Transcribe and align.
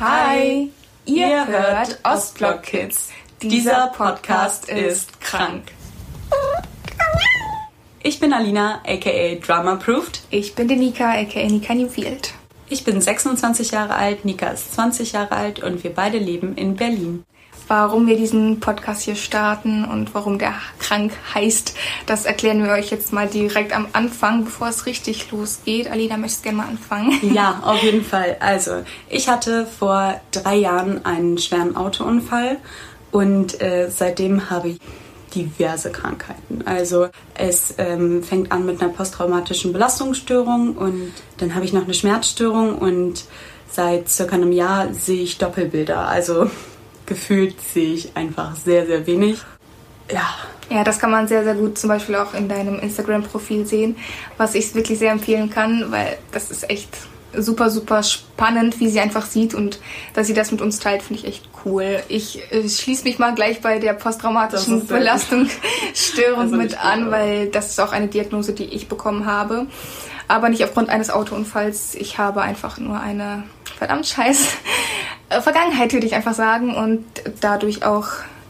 Hi, 0.00 0.70
ihr 1.06 1.46
hört 1.48 1.98
Ostblock 2.04 2.62
Kids. 2.62 3.08
Dieser 3.42 3.88
Podcast 3.88 4.68
ist 4.68 5.20
krank. 5.20 5.72
Ich 8.04 8.20
bin 8.20 8.32
Alina, 8.32 8.80
aka 8.86 9.34
Drama 9.44 9.72
Approved. 9.72 10.20
Ich 10.30 10.54
bin 10.54 10.68
Denika, 10.68 11.10
aka 11.10 11.44
Nika 11.48 11.74
Newfield. 11.74 12.32
Ich 12.68 12.84
bin 12.84 13.00
26 13.00 13.72
Jahre 13.72 13.96
alt, 13.96 14.24
Nika 14.24 14.50
ist 14.50 14.72
20 14.74 15.10
Jahre 15.10 15.32
alt 15.32 15.64
und 15.64 15.82
wir 15.82 15.92
beide 15.92 16.18
leben 16.18 16.54
in 16.54 16.76
Berlin. 16.76 17.24
Warum 17.68 18.06
wir 18.06 18.16
diesen 18.16 18.60
Podcast 18.60 19.02
hier 19.02 19.14
starten 19.14 19.84
und 19.84 20.14
warum 20.14 20.38
der 20.38 20.54
krank 20.78 21.12
heißt, 21.34 21.74
das 22.06 22.24
erklären 22.24 22.64
wir 22.64 22.72
euch 22.72 22.90
jetzt 22.90 23.12
mal 23.12 23.28
direkt 23.28 23.76
am 23.76 23.86
Anfang, 23.92 24.44
bevor 24.44 24.68
es 24.68 24.86
richtig 24.86 25.30
losgeht. 25.30 25.90
Alina, 25.90 26.16
möchtest 26.16 26.40
du 26.40 26.44
gerne 26.44 26.58
mal 26.58 26.68
anfangen? 26.68 27.18
Ja, 27.34 27.60
auf 27.62 27.82
jeden 27.82 28.04
Fall. 28.04 28.36
Also, 28.40 28.82
ich 29.10 29.28
hatte 29.28 29.66
vor 29.66 30.18
drei 30.32 30.56
Jahren 30.56 31.04
einen 31.04 31.36
schweren 31.36 31.76
Autounfall 31.76 32.56
und 33.10 33.60
äh, 33.60 33.90
seitdem 33.90 34.48
habe 34.48 34.70
ich 34.70 34.80
diverse 35.34 35.90
Krankheiten. 35.90 36.62
Also 36.64 37.08
es 37.34 37.74
ähm, 37.76 38.22
fängt 38.22 38.50
an 38.50 38.64
mit 38.64 38.80
einer 38.80 38.90
posttraumatischen 38.90 39.74
Belastungsstörung 39.74 40.74
und 40.74 41.12
dann 41.36 41.54
habe 41.54 41.66
ich 41.66 41.74
noch 41.74 41.84
eine 41.84 41.92
Schmerzstörung 41.92 42.78
und 42.78 43.24
seit 43.70 44.08
circa 44.08 44.36
einem 44.36 44.52
Jahr 44.52 44.94
sehe 44.94 45.22
ich 45.22 45.36
Doppelbilder. 45.36 46.08
Also 46.08 46.50
gefühlt 47.08 47.60
sehe 47.60 47.94
ich 47.94 48.16
einfach 48.16 48.54
sehr, 48.54 48.86
sehr 48.86 49.06
wenig. 49.06 49.40
Ja. 50.12 50.34
Ja, 50.70 50.84
das 50.84 50.98
kann 50.98 51.10
man 51.10 51.26
sehr, 51.26 51.44
sehr 51.44 51.54
gut 51.54 51.78
zum 51.78 51.88
Beispiel 51.88 52.14
auch 52.16 52.34
in 52.34 52.46
deinem 52.46 52.78
Instagram-Profil 52.78 53.66
sehen, 53.66 53.96
was 54.36 54.54
ich 54.54 54.74
wirklich 54.74 54.98
sehr 54.98 55.12
empfehlen 55.12 55.48
kann, 55.48 55.90
weil 55.90 56.18
das 56.30 56.50
ist 56.50 56.68
echt 56.68 56.90
super, 57.34 57.70
super 57.70 58.02
spannend, 58.02 58.78
wie 58.78 58.90
sie 58.90 59.00
einfach 59.00 59.24
sieht 59.24 59.54
und 59.54 59.80
dass 60.12 60.26
sie 60.26 60.34
das 60.34 60.50
mit 60.50 60.60
uns 60.60 60.78
teilt, 60.78 61.02
finde 61.02 61.22
ich 61.22 61.28
echt 61.28 61.48
cool. 61.64 62.02
Ich 62.08 62.52
äh, 62.52 62.68
schließe 62.68 63.04
mich 63.04 63.18
mal 63.18 63.34
gleich 63.34 63.62
bei 63.62 63.78
der 63.78 63.94
posttraumatischen 63.94 64.86
Belastungsstörung 64.86 66.40
also 66.40 66.56
mit 66.56 66.84
an, 66.84 67.04
gut, 67.04 67.12
weil 67.12 67.46
das 67.48 67.70
ist 67.70 67.80
auch 67.80 67.92
eine 67.92 68.08
Diagnose, 68.08 68.52
die 68.52 68.64
ich 68.64 68.88
bekommen 68.88 69.24
habe. 69.24 69.66
Aber 70.26 70.50
nicht 70.50 70.62
aufgrund 70.64 70.90
eines 70.90 71.08
Autounfalls. 71.08 71.94
Ich 71.94 72.18
habe 72.18 72.42
einfach 72.42 72.76
nur 72.76 73.00
eine 73.00 73.44
verdammt 73.78 74.06
scheiß 74.06 74.48
Vergangenheit, 75.30 75.92
würde 75.92 76.06
ich 76.06 76.14
einfach 76.14 76.34
sagen, 76.34 76.74
und 76.74 77.04
dadurch 77.40 77.84
auch 77.84 78.08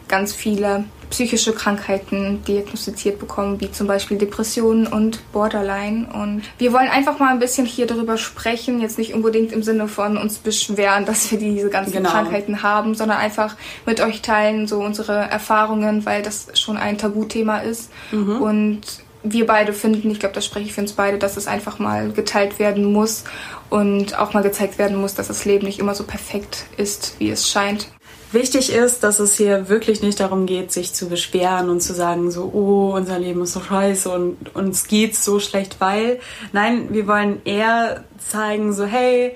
ganz 0.09 0.33
viele 0.33 0.85
psychische 1.11 1.53
Krankheiten 1.53 2.43
diagnostiziert 2.47 3.19
bekommen, 3.19 3.61
wie 3.61 3.71
zum 3.71 3.87
Beispiel 3.87 4.19
Depressionen 4.19 4.87
und 4.87 5.21
Borderline. 5.33 6.07
Und 6.13 6.43
wir 6.59 6.73
wollen 6.73 6.89
einfach 6.89 7.19
mal 7.19 7.31
ein 7.31 7.39
bisschen 7.39 7.67
hier 7.67 7.87
darüber 7.87 8.19
sprechen, 8.19 8.81
jetzt 8.81 8.99
nicht 8.99 9.15
unbedingt 9.15 9.53
im 9.53 9.63
Sinne 9.63 9.89
von 9.89 10.17
uns 10.17 10.39
beschweren, 10.39 11.05
dass 11.07 11.31
wir 11.31 11.39
diese 11.39 11.71
ganzen 11.71 11.93
genau. 11.93 12.11
Krankheiten 12.11 12.63
haben, 12.63 12.95
sondern 12.95 13.19
einfach 13.19 13.57
mit 13.87 14.01
euch 14.01 14.23
teilen, 14.23 14.67
so 14.67 14.81
unsere 14.81 15.15
Erfahrungen, 15.15 16.05
weil 16.07 16.23
das 16.23 16.49
schon 16.55 16.77
ein 16.77 16.99
Tabuthema 16.99 17.59
ist. 17.59 17.91
Mhm. 18.13 18.43
Und 18.43 18.81
wir 19.23 19.47
beide 19.47 19.73
finden, 19.73 20.11
ich 20.11 20.21
glaube, 20.21 20.35
das 20.35 20.45
spreche 20.45 20.67
ich 20.67 20.73
für 20.75 20.81
uns 20.81 20.93
beide, 20.93 21.19
dass 21.19 21.37
es 21.37 21.47
einfach 21.47 21.79
mal 21.79 22.13
geteilt 22.13 22.59
werden 22.59 22.85
muss 22.85 23.25
und 23.71 24.19
auch 24.19 24.33
mal 24.33 24.43
gezeigt 24.43 24.79
werden 24.79 24.97
muss, 24.97 25.15
dass 25.15 25.29
das 25.29 25.45
Leben 25.45 25.67
nicht 25.67 25.79
immer 25.79 25.95
so 25.95 26.05
perfekt 26.05 26.65
ist, 26.77 27.17
wie 27.19 27.31
es 27.31 27.49
scheint. 27.49 27.89
Wichtig 28.31 28.73
ist, 28.73 29.03
dass 29.05 29.21
es 29.21 29.37
hier 29.37 29.71
wirklich 29.71 30.03
nicht 30.03 30.21
darum 30.21 30.45
geht, 30.45 30.71
sich 30.71 30.93
zu 30.93 31.09
beschweren 31.09 31.71
und 31.71 31.81
zu 31.81 31.95
sagen, 31.95 32.31
so, 32.31 32.51
oh, 32.53 32.95
unser 32.95 33.19
Leben 33.19 33.43
ist 33.43 33.55
so 33.55 33.61
scheiße 33.61 34.11
und 34.11 34.55
uns 34.55 34.87
geht's 34.87 35.25
so 35.25 35.41
schlecht, 35.41 35.77
weil. 35.81 36.21
Nein, 36.53 36.89
wir 36.91 37.07
wollen 37.07 37.41
eher 37.47 38.05
zeigen, 38.19 38.75
so, 38.75 38.85
hey, 38.85 39.35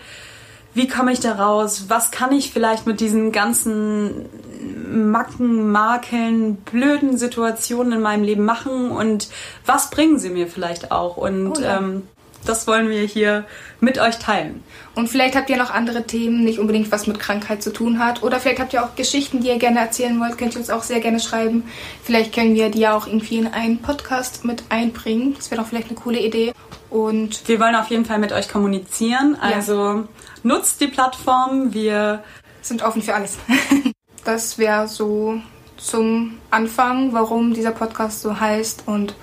wie 0.75 0.89
komme 0.89 1.13
ich 1.13 1.21
da 1.21 1.33
raus? 1.33 1.87
Was 1.89 2.11
kann 2.11 2.33
ich 2.33 2.51
vielleicht 2.51 2.87
mit 2.87 3.01
diesen 3.01 3.33
ganzen 3.33 4.27
Macken, 4.63 5.71
Makeln, 5.71 6.57
blöden 6.57 7.19
Situationen 7.19 7.95
in 7.95 8.01
meinem 8.01 8.25
Leben 8.25 8.45
machen 8.45 8.91
und 8.91 9.29
was 9.67 9.91
bringen 9.91 10.19
sie 10.19 10.31
mir 10.31 10.47
vielleicht 10.47 10.93
auch? 10.93 11.17
Und 11.17 11.59
oh 11.59 11.61
ja. 11.61 11.79
ähm, 11.79 12.03
das 12.45 12.67
wollen 12.67 12.89
wir 12.91 13.03
hier 13.03 13.45
mit 13.81 13.99
euch 13.99 14.19
teilen. 14.19 14.63
Und 14.95 15.09
vielleicht 15.09 15.37
habt 15.37 15.49
ihr 15.49 15.57
noch 15.57 15.71
andere 15.71 16.05
Themen, 16.05 16.45
nicht 16.45 16.59
unbedingt 16.59 16.91
was 16.91 17.07
mit 17.07 17.19
Krankheit 17.19 17.63
zu 17.63 17.73
tun 17.73 17.99
hat. 17.99 18.23
Oder 18.23 18.41
vielleicht 18.41 18.61
habt 18.61 18.73
ihr 18.73 18.85
auch 18.85 18.95
Geschichten, 18.97 19.41
die 19.41 19.49
ihr 19.49 19.59
gerne 19.59 19.79
erzählen 19.79 20.19
wollt, 20.21 20.39
könnt 20.39 20.55
ihr 20.55 20.59
uns 20.59 20.71
auch 20.71 20.83
sehr 20.83 21.01
gerne 21.01 21.21
schreiben. 21.21 21.65
Vielleicht 22.03 22.35
können 22.35 22.55
wir 22.55 22.71
die 22.71 22.81
ja 22.81 22.97
auch 22.97 23.07
irgendwie 23.07 23.39
in 23.39 23.47
einen 23.47 23.79
Podcast 23.79 24.45
mit 24.45 24.65
einbringen. 24.71 25.35
Das 25.37 25.51
wäre 25.51 25.61
doch 25.61 25.69
vielleicht 25.69 25.89
eine 25.89 25.99
coole 25.99 26.21
Idee. 26.21 26.53
Und 26.91 27.49
wir 27.49 27.61
wollen 27.61 27.75
auf 27.75 27.89
jeden 27.89 28.05
Fall 28.05 28.19
mit 28.19 28.33
euch 28.33 28.49
kommunizieren. 28.49 29.37
Also 29.41 29.75
ja. 29.75 30.05
nutzt 30.43 30.81
die 30.81 30.89
Plattform. 30.89 31.73
Wir 31.73 32.23
sind 32.61 32.83
offen 32.83 33.03
für 33.03 33.15
alles. 33.15 33.39
das 34.25 34.59
wäre 34.59 34.89
so 34.89 35.41
zum 35.77 36.39
Anfang, 36.51 37.13
warum 37.13 37.55
dieser 37.55 37.73
Podcast 37.73 38.23
so 38.23 38.39
heißt 38.39 38.85
und 38.87 39.15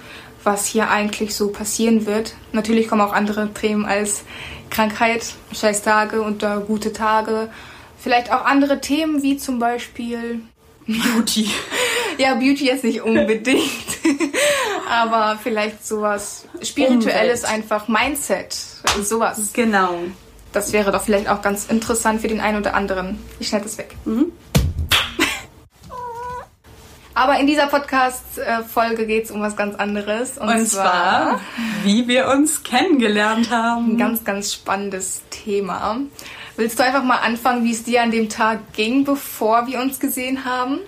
was 0.43 0.65
hier 0.65 0.89
eigentlich 0.89 1.35
so 1.35 1.49
passieren 1.49 2.05
wird. 2.05 2.35
Natürlich 2.51 2.87
kommen 2.87 3.01
auch 3.01 3.13
andere 3.13 3.53
Themen 3.53 3.85
als 3.85 4.23
Krankheit, 4.69 5.33
Scheißtage 5.53 6.21
und 6.21 6.43
äh, 6.43 6.57
gute 6.65 6.93
Tage. 6.93 7.49
Vielleicht 7.97 8.31
auch 8.31 8.45
andere 8.45 8.81
Themen 8.81 9.21
wie 9.23 9.37
zum 9.37 9.59
Beispiel 9.59 10.41
Beauty. 10.87 11.49
ja, 12.17 12.35
Beauty 12.35 12.65
jetzt 12.65 12.83
nicht 12.83 13.01
unbedingt. 13.01 13.61
Aber 14.89 15.37
vielleicht 15.41 15.85
sowas 15.85 16.45
Spirituelles, 16.61 17.43
Umwelt. 17.43 17.53
einfach 17.53 17.87
Mindset. 17.87 18.53
Sowas. 19.01 19.51
Genau. 19.53 19.99
Das 20.51 20.73
wäre 20.73 20.91
doch 20.91 21.03
vielleicht 21.03 21.29
auch 21.29 21.41
ganz 21.41 21.65
interessant 21.67 22.21
für 22.21 22.27
den 22.27 22.41
einen 22.41 22.57
oder 22.57 22.73
anderen. 22.73 23.19
Ich 23.39 23.49
schneide 23.49 23.65
das 23.65 23.77
weg. 23.77 23.95
Mhm. 24.05 24.31
Aber 27.19 27.37
in 27.37 27.47
dieser 27.47 27.67
Podcast-Folge 27.67 29.05
geht 29.05 29.25
es 29.25 29.31
um 29.31 29.41
was 29.41 29.57
ganz 29.57 29.75
anderes. 29.75 30.37
Und, 30.37 30.47
und 30.47 30.65
zwar, 30.65 30.85
zwar, 30.85 31.41
wie 31.83 32.07
wir 32.07 32.29
uns 32.29 32.63
kennengelernt 32.63 33.51
haben. 33.51 33.91
Ein 33.91 33.97
ganz, 33.97 34.23
ganz 34.23 34.53
spannendes 34.53 35.21
Thema. 35.29 35.99
Willst 36.55 36.79
du 36.79 36.83
einfach 36.85 37.03
mal 37.03 37.17
anfangen, 37.17 37.65
wie 37.65 37.73
es 37.73 37.83
dir 37.83 38.03
an 38.03 38.11
dem 38.11 38.29
Tag 38.29 38.71
ging, 38.71 39.03
bevor 39.03 39.67
wir 39.67 39.81
uns 39.81 39.99
gesehen 39.99 40.45
haben? 40.45 40.79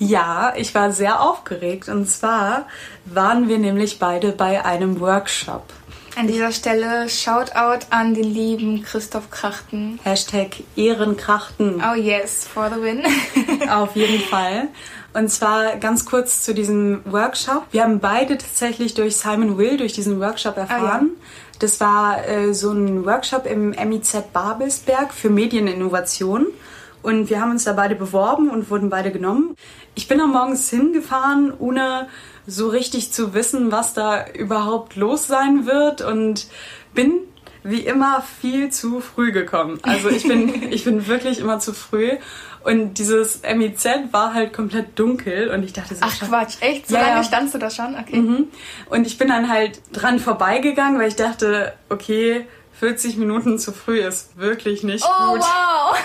Ja, 0.00 0.52
ich 0.56 0.74
war 0.74 0.90
sehr 0.90 1.20
aufgeregt. 1.20 1.88
Und 1.88 2.08
zwar 2.08 2.66
waren 3.04 3.48
wir 3.48 3.58
nämlich 3.58 4.00
beide 4.00 4.32
bei 4.32 4.64
einem 4.64 4.98
Workshop. 4.98 5.62
An 6.16 6.26
dieser 6.26 6.50
Stelle 6.50 7.08
Shoutout 7.08 7.86
an 7.90 8.14
den 8.14 8.24
lieben 8.24 8.82
Christoph 8.82 9.30
Krachten. 9.30 10.00
Hashtag 10.02 10.56
Ehrenkrachten. 10.74 11.80
Oh 11.80 11.94
yes, 11.94 12.44
for 12.52 12.68
the 12.68 12.82
win. 12.82 13.04
Auf 13.70 13.94
jeden 13.94 14.20
Fall. 14.22 14.66
Und 15.14 15.30
zwar 15.30 15.76
ganz 15.76 16.04
kurz 16.04 16.42
zu 16.42 16.54
diesem 16.54 17.00
Workshop. 17.04 17.66
Wir 17.70 17.82
haben 17.82 17.98
beide 17.98 18.38
tatsächlich 18.38 18.94
durch 18.94 19.16
Simon 19.16 19.56
Will, 19.58 19.76
durch 19.76 19.92
diesen 19.92 20.20
Workshop 20.20 20.56
erfahren. 20.56 21.10
Ah, 21.14 21.20
ja. 21.20 21.56
Das 21.58 21.80
war 21.80 22.26
äh, 22.28 22.54
so 22.54 22.72
ein 22.72 23.04
Workshop 23.04 23.46
im 23.46 23.70
MIZ 23.70 24.24
Babelsberg 24.32 25.12
für 25.12 25.30
Medieninnovation. 25.30 26.46
Und 27.02 27.30
wir 27.30 27.40
haben 27.40 27.52
uns 27.52 27.64
da 27.64 27.72
beide 27.72 27.94
beworben 27.94 28.50
und 28.50 28.70
wurden 28.70 28.90
beide 28.90 29.10
genommen. 29.10 29.54
Ich 29.94 30.08
bin 30.08 30.20
am 30.20 30.32
Morgens 30.32 30.68
hingefahren, 30.68 31.52
ohne 31.58 32.08
so 32.46 32.68
richtig 32.68 33.12
zu 33.12 33.34
wissen, 33.34 33.72
was 33.72 33.94
da 33.94 34.26
überhaupt 34.28 34.96
los 34.96 35.26
sein 35.26 35.66
wird 35.66 36.00
und 36.02 36.46
bin 36.94 37.20
wie 37.62 37.80
immer 37.80 38.22
viel 38.40 38.70
zu 38.70 39.00
früh 39.00 39.32
gekommen. 39.32 39.78
Also 39.82 40.08
ich 40.08 40.26
bin, 40.26 40.62
ich 40.72 40.84
bin 40.84 41.06
wirklich 41.06 41.40
immer 41.40 41.58
zu 41.60 41.72
früh. 41.72 42.12
Und 42.68 42.98
dieses 42.98 43.40
MIZ 43.42 43.86
war 44.12 44.34
halt 44.34 44.52
komplett 44.52 44.98
dunkel 44.98 45.48
und 45.48 45.62
ich 45.62 45.72
dachte 45.72 45.94
so. 45.94 46.02
Ach 46.04 46.14
Quatsch, 46.18 46.56
echt? 46.60 46.86
So 46.86 46.96
ja, 46.96 47.00
lange 47.00 47.24
standst 47.24 47.54
du 47.54 47.58
da 47.58 47.70
schon? 47.70 47.96
Okay. 47.98 48.16
Mhm. 48.16 48.48
Und 48.90 49.06
ich 49.06 49.16
bin 49.16 49.28
dann 49.28 49.48
halt 49.48 49.80
dran 49.90 50.18
vorbeigegangen, 50.18 51.00
weil 51.00 51.08
ich 51.08 51.16
dachte, 51.16 51.72
okay, 51.88 52.46
40 52.78 53.16
Minuten 53.16 53.58
zu 53.58 53.72
früh 53.72 54.00
ist 54.00 54.36
wirklich 54.36 54.82
nicht 54.82 55.02
oh, 55.02 55.32
gut. 55.32 55.40
wow! 55.40 55.98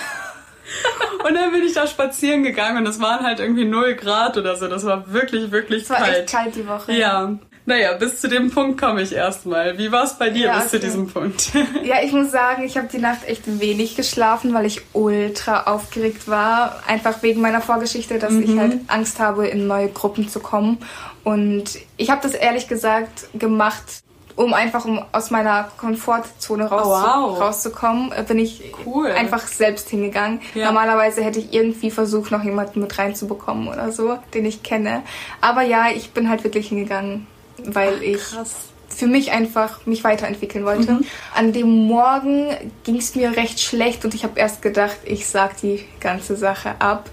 Und 1.27 1.33
dann 1.35 1.51
bin 1.51 1.63
ich 1.63 1.73
da 1.73 1.85
spazieren 1.85 2.43
gegangen 2.43 2.77
und 2.77 2.87
es 2.87 2.99
waren 2.99 3.25
halt 3.25 3.39
irgendwie 3.39 3.65
0 3.65 3.95
Grad 3.95 4.37
oder 4.37 4.55
so. 4.55 4.67
Das 4.67 4.85
war 4.85 5.11
wirklich, 5.11 5.51
wirklich 5.51 5.83
es 5.83 5.89
war 5.89 5.97
kalt. 5.97 6.17
Echt 6.17 6.31
kalt 6.31 6.55
die 6.55 6.67
Woche. 6.67 6.93
Ja. 6.93 7.37
Naja, 7.65 7.93
bis 7.93 8.19
zu 8.19 8.27
dem 8.27 8.51
Punkt 8.51 8.79
komme 8.79 9.01
ich 9.01 9.13
erstmal. 9.13 9.77
Wie 9.77 9.91
war 9.91 10.03
es 10.03 10.17
bei 10.17 10.29
dir 10.29 10.47
ja, 10.47 10.55
bis 10.55 10.63
okay. 10.63 10.71
zu 10.71 10.79
diesem 10.79 11.07
Punkt? 11.07 11.51
ja, 11.83 12.03
ich 12.03 12.11
muss 12.11 12.29
sagen, 12.29 12.63
ich 12.63 12.77
habe 12.77 12.87
die 12.91 12.97
Nacht 12.97 13.27
echt 13.27 13.43
wenig 13.59 13.95
geschlafen, 13.95 14.53
weil 14.53 14.65
ich 14.65 14.81
ultra 14.91 15.63
aufgeregt 15.63 16.27
war. 16.27 16.83
Einfach 16.87 17.23
wegen 17.23 17.39
meiner 17.39 17.61
Vorgeschichte, 17.61 18.19
dass 18.19 18.31
mhm. 18.31 18.43
ich 18.43 18.57
halt 18.57 18.79
Angst 18.87 19.19
habe, 19.19 19.47
in 19.47 19.67
neue 19.67 19.87
Gruppen 19.87 20.27
zu 20.27 20.41
kommen. 20.41 20.77
Und 21.23 21.79
ich 21.95 22.09
habe 22.09 22.21
das 22.21 22.33
ehrlich 22.33 22.67
gesagt 22.67 23.27
gemacht, 23.33 24.03
um 24.35 24.53
einfach 24.53 24.85
um 24.85 25.01
aus 25.11 25.31
meiner 25.31 25.69
Komfortzone 25.77 26.65
raus 26.65 26.87
oh, 26.87 26.89
wow. 26.89 27.39
rauszukommen, 27.39 28.11
äh, 28.11 28.23
bin 28.23 28.39
ich 28.39 28.73
cool. 28.85 29.07
einfach 29.07 29.47
selbst 29.47 29.89
hingegangen. 29.89 30.41
Ja. 30.55 30.65
Normalerweise 30.65 31.23
hätte 31.23 31.39
ich 31.39 31.53
irgendwie 31.53 31.91
versucht, 31.91 32.31
noch 32.31 32.43
jemanden 32.43 32.81
mit 32.81 32.97
reinzubekommen 32.97 33.67
oder 33.67 33.91
so, 33.91 34.17
den 34.33 34.45
ich 34.45 34.63
kenne. 34.63 35.03
Aber 35.39 35.61
ja, 35.61 35.85
ich 35.93 36.11
bin 36.11 36.29
halt 36.29 36.43
wirklich 36.43 36.69
hingegangen, 36.69 37.27
weil 37.65 37.95
Ach, 37.97 38.01
ich 38.01 38.21
für 38.93 39.07
mich 39.07 39.31
einfach 39.31 39.85
mich 39.85 40.03
weiterentwickeln 40.03 40.65
wollte. 40.65 40.93
Mhm. 40.93 41.05
An 41.33 41.53
dem 41.53 41.87
Morgen 41.87 42.49
ging 42.83 42.97
es 42.97 43.15
mir 43.15 43.35
recht 43.35 43.59
schlecht 43.59 44.05
und 44.05 44.13
ich 44.13 44.23
habe 44.23 44.39
erst 44.39 44.61
gedacht, 44.61 44.97
ich 45.05 45.27
sag 45.27 45.57
die 45.61 45.83
ganze 45.99 46.35
Sache 46.35 46.75
ab, 46.79 47.09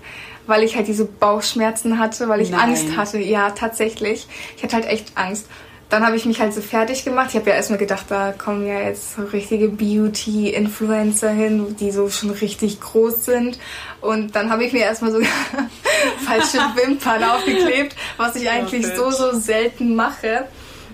weil 0.47 0.63
ich 0.63 0.77
halt 0.77 0.89
diese 0.89 1.05
Bauchschmerzen 1.05 1.99
hatte, 1.99 2.29
weil 2.29 2.41
ich 2.41 2.51
Nein. 2.51 2.71
Angst 2.71 2.97
hatte. 2.97 3.19
Ja, 3.19 3.51
tatsächlich. 3.51 4.27
Ich 4.57 4.63
hatte 4.63 4.77
halt 4.77 4.87
echt 4.87 5.13
Angst. 5.17 5.47
Dann 5.91 6.07
habe 6.07 6.17
ich 6.17 6.25
mich 6.25 6.41
halt 6.41 6.55
so 6.55 6.61
fertig 6.61 7.05
gemacht. 7.05 7.31
Ich 7.31 7.37
habe 7.37 7.51
ja 7.51 7.57
erstmal 7.57 7.79
gedacht, 7.79 8.07
da 8.09 8.33
kommen 8.33 8.65
ja 8.65 8.81
jetzt 8.81 9.17
so 9.17 9.23
richtige 9.23 9.69
Beauty-Influencer 9.69 11.31
hin, 11.31 11.77
die 11.79 11.91
so 11.91 12.09
schon 12.09 12.31
richtig 12.31 12.81
groß 12.81 13.25
sind. 13.25 13.59
Und 14.01 14.37
dann 14.37 14.51
habe 14.51 14.65
ich 14.65 14.73
mir 14.73 14.83
erstmal 14.83 15.11
so 15.11 15.21
falsche 16.25 16.59
Wimpern 16.77 17.25
aufgeklebt, 17.25 17.97
was 18.17 18.37
ich 18.37 18.49
eigentlich 18.49 18.87
so, 18.87 19.11
so 19.11 19.33
selten 19.39 19.97
mache. 19.97 20.47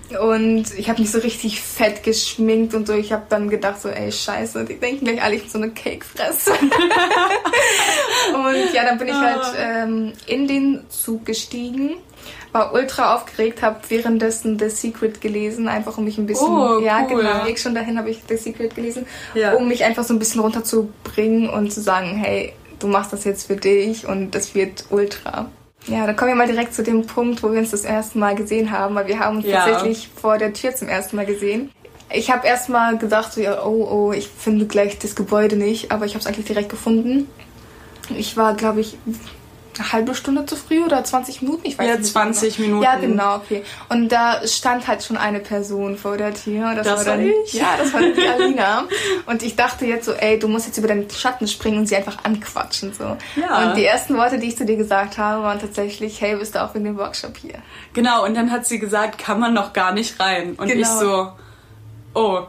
Und 0.09 0.73
ich 0.77 0.89
habe 0.89 1.01
mich 1.01 1.11
so 1.11 1.19
richtig 1.19 1.61
fett 1.61 2.01
geschminkt 2.01 2.73
und 2.73 2.87
so. 2.87 2.93
Ich 2.93 3.11
habe 3.11 3.25
dann 3.27 3.49
gedacht 3.49 3.81
so, 3.81 3.89
ey, 3.89 4.11
scheiße, 4.11 4.63
die 4.63 4.79
denken 4.79 5.05
gleich 5.05 5.21
alle, 5.21 5.35
ich 5.35 5.41
bin 5.41 5.51
so 5.51 5.57
eine 5.57 5.71
Cakefresse. 5.71 6.51
und 8.33 8.73
ja, 8.73 8.85
dann 8.85 8.97
bin 8.97 9.09
ich 9.09 9.13
halt 9.13 9.43
ah. 9.43 9.83
ähm, 9.83 10.13
in 10.25 10.47
den 10.47 10.85
Zug 10.89 11.25
gestiegen, 11.25 11.97
war 12.51 12.73
ultra 12.73 13.15
aufgeregt, 13.15 13.61
habe 13.61 13.79
währenddessen 13.89 14.57
The 14.59 14.69
Secret 14.69 15.21
gelesen, 15.21 15.67
einfach 15.67 15.97
um 15.97 16.05
mich 16.05 16.17
ein 16.17 16.25
bisschen, 16.25 16.47
oh, 16.47 16.79
ja 16.79 17.07
cool. 17.09 17.21
genau, 17.21 17.45
Weg 17.45 17.59
schon 17.59 17.75
dahin 17.75 17.97
habe 17.97 18.09
ich 18.09 18.21
The 18.27 18.37
Secret 18.37 18.75
gelesen, 18.75 19.05
ja. 19.33 19.53
um 19.53 19.67
mich 19.67 19.83
einfach 19.83 20.03
so 20.03 20.13
ein 20.13 20.19
bisschen 20.19 20.41
runterzubringen 20.41 21.49
und 21.49 21.71
zu 21.71 21.81
sagen, 21.81 22.15
hey, 22.15 22.53
du 22.79 22.87
machst 22.87 23.13
das 23.13 23.23
jetzt 23.23 23.47
für 23.47 23.55
dich 23.55 24.07
und 24.07 24.31
das 24.31 24.55
wird 24.55 24.85
ultra. 24.89 25.49
Ja, 25.87 26.05
dann 26.05 26.15
kommen 26.15 26.31
wir 26.31 26.35
mal 26.35 26.47
direkt 26.47 26.73
zu 26.73 26.83
dem 26.83 27.05
Punkt, 27.05 27.43
wo 27.43 27.51
wir 27.51 27.59
uns 27.59 27.71
das 27.71 27.85
erste 27.85 28.17
Mal 28.17 28.35
gesehen 28.35 28.71
haben, 28.71 28.95
weil 28.95 29.07
wir 29.07 29.19
haben 29.19 29.37
uns 29.37 29.45
ja. 29.45 29.65
tatsächlich 29.65 30.09
vor 30.09 30.37
der 30.37 30.53
Tür 30.53 30.75
zum 30.75 30.89
ersten 30.89 31.15
Mal 31.15 31.25
gesehen. 31.25 31.71
Ich 32.09 32.31
habe 32.31 32.47
erstmal 32.47 32.97
gedacht, 32.97 33.33
so, 33.33 33.41
oh, 33.41 33.87
oh, 33.89 34.11
ich 34.13 34.27
finde 34.27 34.65
gleich 34.65 34.97
das 34.99 35.15
Gebäude 35.15 35.55
nicht, 35.55 35.91
aber 35.91 36.05
ich 36.05 36.13
habe 36.13 36.21
es 36.21 36.27
eigentlich 36.27 36.45
direkt 36.45 36.69
gefunden. 36.69 37.29
Ich 38.09 38.37
war, 38.37 38.55
glaube 38.55 38.79
ich, 38.79 38.97
eine 39.79 39.91
halbe 39.91 40.15
Stunde 40.15 40.45
zu 40.45 40.55
früh 40.55 40.83
oder 40.83 41.03
20 41.03 41.41
Minuten? 41.41 41.61
Ich 41.65 41.77
weiß 41.77 41.87
ja, 41.87 41.95
nicht. 41.97 42.11
20 42.11 42.55
genau. 42.55 42.67
Minuten. 42.67 42.83
Ja, 42.83 42.95
genau, 42.95 43.35
okay. 43.35 43.63
Und 43.89 44.09
da 44.09 44.45
stand 44.47 44.87
halt 44.87 45.03
schon 45.03 45.17
eine 45.17 45.39
Person 45.39 45.97
vor 45.97 46.17
der 46.17 46.33
Tür. 46.33 46.75
Das, 46.75 46.87
das 46.87 46.99
war, 46.99 47.17
dann, 47.17 47.27
ich? 47.27 47.53
Ja, 47.53 47.75
das 47.77 47.93
war 47.93 48.01
die 48.01 48.27
Alina. 48.27 48.87
und 49.25 49.43
ich 49.43 49.55
dachte 49.55 49.85
jetzt 49.85 50.05
so, 50.05 50.13
ey, 50.13 50.39
du 50.39 50.47
musst 50.47 50.67
jetzt 50.67 50.77
über 50.77 50.87
deinen 50.87 51.09
Schatten 51.09 51.47
springen 51.47 51.79
und 51.79 51.87
sie 51.87 51.95
einfach 51.95 52.23
anquatschen. 52.23 52.93
So. 52.93 53.17
Ja. 53.39 53.69
Und 53.69 53.77
die 53.77 53.85
ersten 53.85 54.17
Worte, 54.17 54.39
die 54.39 54.47
ich 54.47 54.57
zu 54.57 54.65
dir 54.65 54.77
gesagt 54.77 55.17
habe, 55.17 55.43
waren 55.43 55.59
tatsächlich, 55.59 56.21
hey, 56.21 56.35
bist 56.35 56.55
du 56.55 56.63
auch 56.63 56.75
in 56.75 56.83
dem 56.83 56.97
Workshop 56.97 57.37
hier? 57.37 57.55
Genau, 57.93 58.25
und 58.25 58.35
dann 58.35 58.51
hat 58.51 58.65
sie 58.65 58.79
gesagt, 58.79 59.17
kann 59.17 59.39
man 59.39 59.53
noch 59.53 59.73
gar 59.73 59.93
nicht 59.93 60.19
rein. 60.19 60.55
Und 60.55 60.67
genau. 60.67 60.81
ich 60.81 60.87
so, 60.87 61.31
oh, 62.13 62.41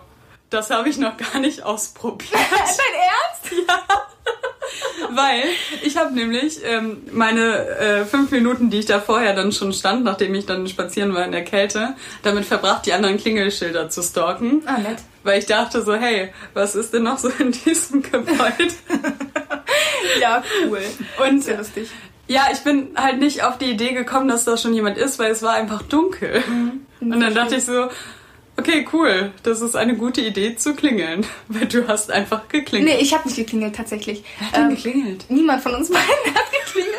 das 0.51 0.71
habe 0.71 0.89
ich 0.89 0.99
noch 0.99 1.17
gar 1.17 1.41
nicht 1.41 1.63
ausprobiert. 1.63 2.33
Dein 2.51 3.59
Ernst? 3.59 3.69
Ja. 3.69 4.08
Weil 5.11 5.43
ich 5.83 5.97
habe 5.97 6.15
nämlich 6.15 6.61
ähm, 6.65 6.99
meine 7.13 7.67
äh, 7.67 8.05
fünf 8.05 8.31
Minuten, 8.31 8.71
die 8.71 8.79
ich 8.79 8.87
da 8.87 9.01
vorher 9.01 9.35
dann 9.35 9.53
schon 9.53 9.73
stand, 9.73 10.05
nachdem 10.05 10.35
ich 10.35 10.47
dann 10.47 10.67
spazieren 10.69 11.15
war 11.15 11.25
in 11.25 11.33
der 11.33 11.45
Kälte, 11.45 11.95
damit 12.23 12.45
verbracht, 12.45 12.87
die 12.87 12.93
anderen 12.93 13.17
Klingelschilder 13.17 13.89
zu 13.89 14.03
stalken. 14.03 14.63
Ah, 14.67 14.79
nett. 14.79 14.99
Weil 15.25 15.39
ich 15.39 15.47
dachte 15.47 15.83
so, 15.83 15.95
hey, 15.95 16.33
was 16.55 16.75
ist 16.75 16.93
denn 16.93 17.05
noch 17.05 17.19
so 17.19 17.31
in 17.39 17.53
diesem 17.53 18.03
Gebäude? 18.03 18.69
ja, 20.21 20.43
cool. 20.67 20.83
Und 21.27 21.43
Sehr 21.43 21.59
lustig. 21.59 21.89
Ja, 22.27 22.49
ich 22.53 22.59
bin 22.59 22.91
halt 22.95 23.19
nicht 23.19 23.43
auf 23.43 23.57
die 23.57 23.71
Idee 23.71 23.95
gekommen, 23.95 24.29
dass 24.29 24.45
da 24.45 24.59
schon 24.59 24.75
jemand 24.75 24.99
ist, 24.99 25.19
weil 25.19 25.33
es 25.33 25.43
war 25.43 25.55
einfach 25.55 25.83
dunkel. 25.83 26.43
Mhm. 26.47 26.87
Und 27.01 27.21
dann 27.21 27.35
dachte 27.35 27.57
ich 27.57 27.65
so, 27.65 27.89
Okay, 28.59 28.85
cool. 28.93 29.31
Das 29.45 29.61
ist 29.61 29.77
eine 29.77 29.97
gute 29.97 30.21
Idee 30.21 30.57
zu 30.57 30.75
klingeln, 30.75 31.25
weil 31.49 31.67
du 31.67 31.87
hast 31.87 32.11
einfach 32.11 32.49
geklingelt. 32.49 32.97
Nee, 32.97 33.01
ich 33.01 33.15
habe 33.15 33.29
nicht 33.29 33.37
geklingelt 33.37 33.77
tatsächlich. 33.77 34.25
Wer 34.39 34.49
hat 34.49 34.57
denn 34.57 34.63
ähm, 34.65 34.75
geklingelt? 34.75 35.25
Niemand 35.29 35.63
von 35.63 35.75
uns 35.77 35.89
beiden 35.91 36.35
hat 36.35 36.51
geklingelt. 36.67 36.99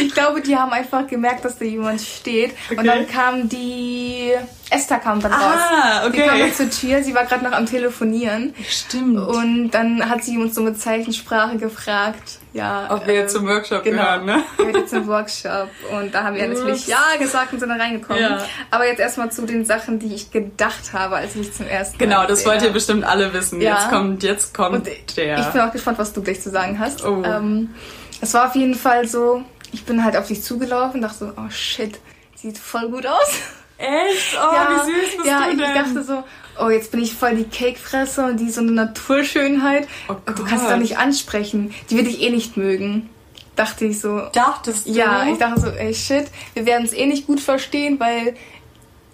Ich 0.00 0.12
glaube, 0.12 0.40
die 0.40 0.56
haben 0.56 0.72
einfach 0.72 1.06
gemerkt, 1.06 1.44
dass 1.44 1.58
da 1.58 1.64
jemand 1.64 2.00
steht. 2.00 2.52
Okay. 2.66 2.80
Und 2.80 2.86
dann 2.86 3.06
kam 3.06 3.48
die 3.48 4.32
Esther 4.70 4.98
kam 4.98 5.20
dann 5.20 5.32
raus. 5.32 5.40
Ah, 5.42 6.06
okay. 6.06 6.22
Die 6.22 6.28
kam 6.28 6.38
dann 6.38 6.52
zur 6.52 6.70
Tür, 6.70 7.02
sie 7.02 7.14
war 7.14 7.24
gerade 7.24 7.44
noch 7.44 7.52
am 7.52 7.66
Telefonieren. 7.66 8.54
Stimmt. 8.68 9.18
Und 9.18 9.70
dann 9.70 10.08
hat 10.08 10.24
sie 10.24 10.36
uns 10.38 10.54
so 10.54 10.62
mit 10.62 10.80
Zeichensprache 10.80 11.56
gefragt, 11.56 12.38
ja. 12.52 12.88
Ob 12.90 13.06
wir 13.06 13.14
jetzt 13.14 13.32
zum 13.34 13.46
Workshop 13.46 13.84
genau, 13.84 14.02
gehören, 14.02 14.24
ne? 14.26 14.42
Wir 14.56 14.80
jetzt 14.80 14.90
zum 14.90 15.06
Workshop. 15.06 15.68
Und 15.92 16.14
da 16.14 16.24
haben 16.24 16.36
wir 16.36 16.48
natürlich 16.48 16.86
ja 16.86 17.16
gesagt 17.18 17.52
und 17.52 17.60
sind 17.60 17.68
dann 17.68 17.80
reingekommen. 17.80 18.22
Ja. 18.22 18.44
Aber 18.70 18.86
jetzt 18.86 19.00
erstmal 19.00 19.30
zu 19.30 19.46
den 19.46 19.64
Sachen, 19.64 19.98
die 19.98 20.14
ich 20.14 20.30
gedacht 20.30 20.92
habe, 20.92 21.16
als 21.16 21.36
ich 21.36 21.52
zum 21.52 21.66
ersten 21.66 21.98
Mal. 21.98 22.04
Genau, 22.04 22.26
das 22.26 22.44
wollt 22.44 22.62
ihr 22.62 22.70
bestimmt 22.70 23.04
alle 23.04 23.32
wissen. 23.32 23.60
Ja. 23.60 23.74
Jetzt 23.74 23.90
kommt, 23.90 24.22
jetzt 24.22 24.54
kommt 24.54 24.74
und 24.74 25.16
der. 25.16 25.38
Ich 25.38 25.46
bin 25.46 25.60
auch 25.60 25.72
gespannt, 25.72 25.98
was 25.98 26.12
du 26.12 26.22
gleich 26.22 26.40
zu 26.40 26.50
sagen 26.50 26.78
hast. 26.78 27.04
Oh. 27.04 27.22
Ähm, 27.24 27.74
es 28.20 28.34
war 28.34 28.48
auf 28.48 28.54
jeden 28.54 28.74
Fall 28.74 29.06
so, 29.06 29.44
ich 29.72 29.84
bin 29.84 30.04
halt 30.04 30.16
auf 30.16 30.26
dich 30.26 30.42
zugelaufen 30.42 30.96
und 30.96 31.02
dachte 31.02 31.18
so, 31.18 31.32
oh 31.36 31.50
shit, 31.50 31.98
sieht 32.34 32.58
voll 32.58 32.88
gut 32.88 33.06
aus. 33.06 33.40
Echt? 33.78 34.36
Oh, 34.36 34.54
ja, 34.54 34.68
wie 34.70 34.90
süß 34.90 35.16
bist 35.16 35.26
ja, 35.26 35.44
du 35.44 35.50
denn? 35.50 35.60
Ja, 35.60 35.66
ich 35.68 35.74
dachte 35.74 36.02
so, 36.02 36.24
oh, 36.60 36.68
jetzt 36.68 36.90
bin 36.90 37.00
ich 37.00 37.14
voll 37.14 37.36
die 37.36 37.44
Cakefresse 37.44 38.24
und 38.24 38.38
die 38.38 38.50
so 38.50 38.60
eine 38.60 38.72
Naturschönheit. 38.72 39.88
Oh 40.08 40.14
du 40.26 40.44
kannst 40.44 40.64
es 40.64 40.70
doch 40.70 40.78
nicht 40.78 40.98
ansprechen. 40.98 41.72
Die 41.88 41.96
will 41.96 42.06
ich 42.06 42.20
eh 42.20 42.30
nicht 42.30 42.56
mögen. 42.56 43.08
Dachte 43.54 43.86
ich 43.86 44.00
so. 44.00 44.22
Dachtest 44.32 44.86
du? 44.86 44.92
Ja, 44.92 45.26
ich 45.26 45.38
dachte 45.38 45.60
so, 45.60 45.68
ey 45.68 45.94
shit, 45.94 46.26
wir 46.54 46.66
werden 46.66 46.84
es 46.84 46.92
eh 46.92 47.06
nicht 47.06 47.26
gut 47.26 47.40
verstehen, 47.40 47.98
weil 47.98 48.36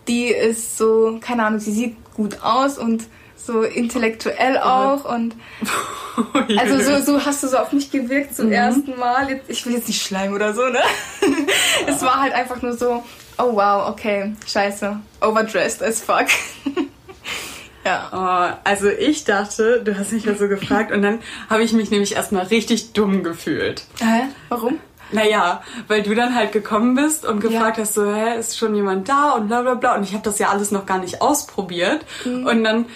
die 0.08 0.26
ist 0.26 0.76
so, 0.76 1.18
keine 1.20 1.44
Ahnung, 1.44 1.60
sie 1.60 1.72
sieht 1.72 1.96
gut 2.14 2.42
aus 2.42 2.78
und 2.78 3.04
so 3.36 3.62
intellektuell 3.62 4.58
auch 4.58 5.04
und 5.04 5.34
also 6.58 6.78
so, 6.80 7.02
so 7.02 7.24
hast 7.24 7.42
du 7.42 7.48
so 7.48 7.58
auf 7.58 7.72
mich 7.72 7.90
gewirkt 7.90 8.34
zum 8.34 8.46
mhm. 8.46 8.52
ersten 8.52 8.98
Mal. 8.98 9.40
Ich 9.48 9.66
will 9.66 9.74
jetzt 9.74 9.88
nicht 9.88 10.02
schleimen 10.02 10.34
oder 10.34 10.54
so, 10.54 10.66
ne? 10.68 10.80
es 11.86 12.00
war 12.02 12.22
halt 12.22 12.32
einfach 12.32 12.62
nur 12.62 12.74
so, 12.74 13.02
oh 13.38 13.54
wow, 13.54 13.88
okay, 13.88 14.34
scheiße, 14.46 14.98
overdressed 15.20 15.82
as 15.82 16.00
fuck. 16.00 16.26
ja. 17.84 18.08
Oh, 18.12 18.56
also 18.64 18.88
ich 18.88 19.24
dachte, 19.24 19.82
du 19.82 19.98
hast 19.98 20.12
mich 20.12 20.24
ja 20.24 20.34
so 20.34 20.48
gefragt 20.48 20.92
und 20.92 21.02
dann 21.02 21.20
habe 21.50 21.62
ich 21.62 21.72
mich 21.72 21.90
nämlich 21.90 22.14
erstmal 22.14 22.46
richtig 22.46 22.92
dumm 22.92 23.22
gefühlt. 23.22 23.84
Hä? 24.00 24.28
Warum? 24.48 24.78
Naja, 25.12 25.62
weil 25.86 26.02
du 26.02 26.14
dann 26.14 26.34
halt 26.34 26.52
gekommen 26.52 26.94
bist 26.94 27.24
und 27.24 27.40
gefragt 27.40 27.76
ja. 27.76 27.84
hast, 27.84 27.94
so, 27.94 28.12
hä, 28.12 28.38
ist 28.38 28.58
schon 28.58 28.74
jemand 28.74 29.08
da 29.08 29.32
und 29.32 29.48
bla 29.48 29.62
bla 29.62 29.74
bla. 29.74 29.94
Und 29.96 30.02
ich 30.02 30.12
habe 30.12 30.24
das 30.24 30.38
ja 30.38 30.48
alles 30.48 30.70
noch 30.70 30.86
gar 30.86 30.98
nicht 30.98 31.22
ausprobiert. 31.22 32.04
Mhm. 32.24 32.46
Und 32.46 32.64
dann 32.64 32.86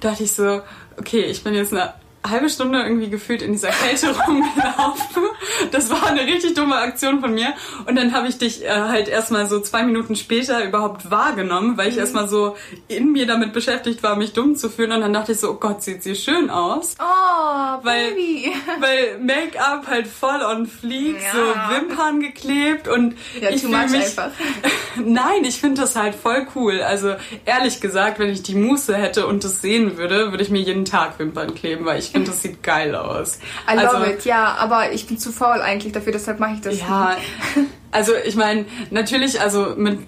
dachte 0.00 0.22
ich 0.22 0.32
so, 0.32 0.62
okay, 0.98 1.22
ich 1.22 1.44
bin 1.44 1.54
jetzt 1.54 1.72
eine 1.72 1.92
halbe 2.30 2.48
Stunde 2.48 2.80
irgendwie 2.82 3.10
gefühlt 3.10 3.42
in 3.42 3.52
dieser 3.52 3.70
Kälte 3.70 4.08
rumgelaufen. 4.26 5.24
Das 5.72 5.90
war 5.90 6.06
eine 6.06 6.22
richtig 6.22 6.54
dumme 6.54 6.76
Aktion 6.76 7.20
von 7.20 7.34
mir. 7.34 7.54
Und 7.86 7.96
dann 7.96 8.12
habe 8.12 8.28
ich 8.28 8.38
dich 8.38 8.64
äh, 8.64 8.70
halt 8.70 9.08
erstmal 9.08 9.46
so 9.46 9.60
zwei 9.60 9.82
Minuten 9.82 10.16
später 10.16 10.64
überhaupt 10.64 11.10
wahrgenommen, 11.10 11.76
weil 11.76 11.88
ich 11.88 11.94
mhm. 11.94 12.00
erstmal 12.00 12.28
so 12.28 12.56
in 12.88 13.12
mir 13.12 13.26
damit 13.26 13.52
beschäftigt 13.52 14.02
war, 14.02 14.16
mich 14.16 14.32
dumm 14.32 14.56
zu 14.56 14.68
fühlen. 14.68 14.92
Und 14.92 15.00
dann 15.00 15.12
dachte 15.12 15.32
ich 15.32 15.40
so, 15.40 15.50
oh 15.50 15.54
Gott, 15.54 15.82
sieht 15.82 16.02
sie 16.02 16.14
schön 16.14 16.50
aus. 16.50 16.94
Oh, 16.98 17.84
weil, 17.84 18.12
Baby. 18.12 18.52
Weil 18.80 19.18
Make-up 19.18 19.86
halt 19.86 20.06
voll 20.06 20.42
on 20.42 20.66
fleek, 20.66 21.16
ja. 21.22 21.32
so 21.32 21.74
Wimpern 21.74 22.20
geklebt 22.20 22.88
und 22.88 23.14
ja, 23.40 23.50
ich 23.50 23.62
fühle 23.62 23.86
mich... 23.86 23.94
Einfach. 23.94 24.30
Nein, 25.04 25.44
ich 25.44 25.60
finde 25.60 25.82
das 25.82 25.96
halt 25.96 26.14
voll 26.14 26.46
cool. 26.54 26.80
Also 26.80 27.14
ehrlich 27.44 27.80
gesagt, 27.80 28.18
wenn 28.18 28.30
ich 28.30 28.42
die 28.42 28.54
Muße 28.54 28.96
hätte 28.96 29.26
und 29.26 29.44
das 29.44 29.62
sehen 29.62 29.96
würde, 29.96 30.30
würde 30.30 30.42
ich 30.42 30.50
mir 30.50 30.60
jeden 30.60 30.84
Tag 30.84 31.18
Wimpern 31.18 31.54
kleben, 31.54 31.84
weil 31.84 31.98
ich 31.98 32.12
finde, 32.16 32.30
das 32.30 32.42
sieht 32.42 32.62
geil 32.62 32.94
aus. 32.94 33.38
I 33.70 33.76
love 33.76 33.96
also, 33.96 34.10
it, 34.10 34.24
ja, 34.24 34.54
aber 34.58 34.92
ich 34.92 35.06
bin 35.06 35.18
zu 35.18 35.32
faul 35.32 35.60
eigentlich 35.60 35.92
dafür, 35.92 36.12
deshalb 36.12 36.40
mache 36.40 36.54
ich 36.54 36.60
das 36.60 36.80
ja, 36.80 37.16
nicht. 37.16 37.68
Also 37.92 38.12
ich 38.26 38.36
meine, 38.36 38.66
natürlich, 38.90 39.40
also 39.40 39.74
mit 39.74 40.00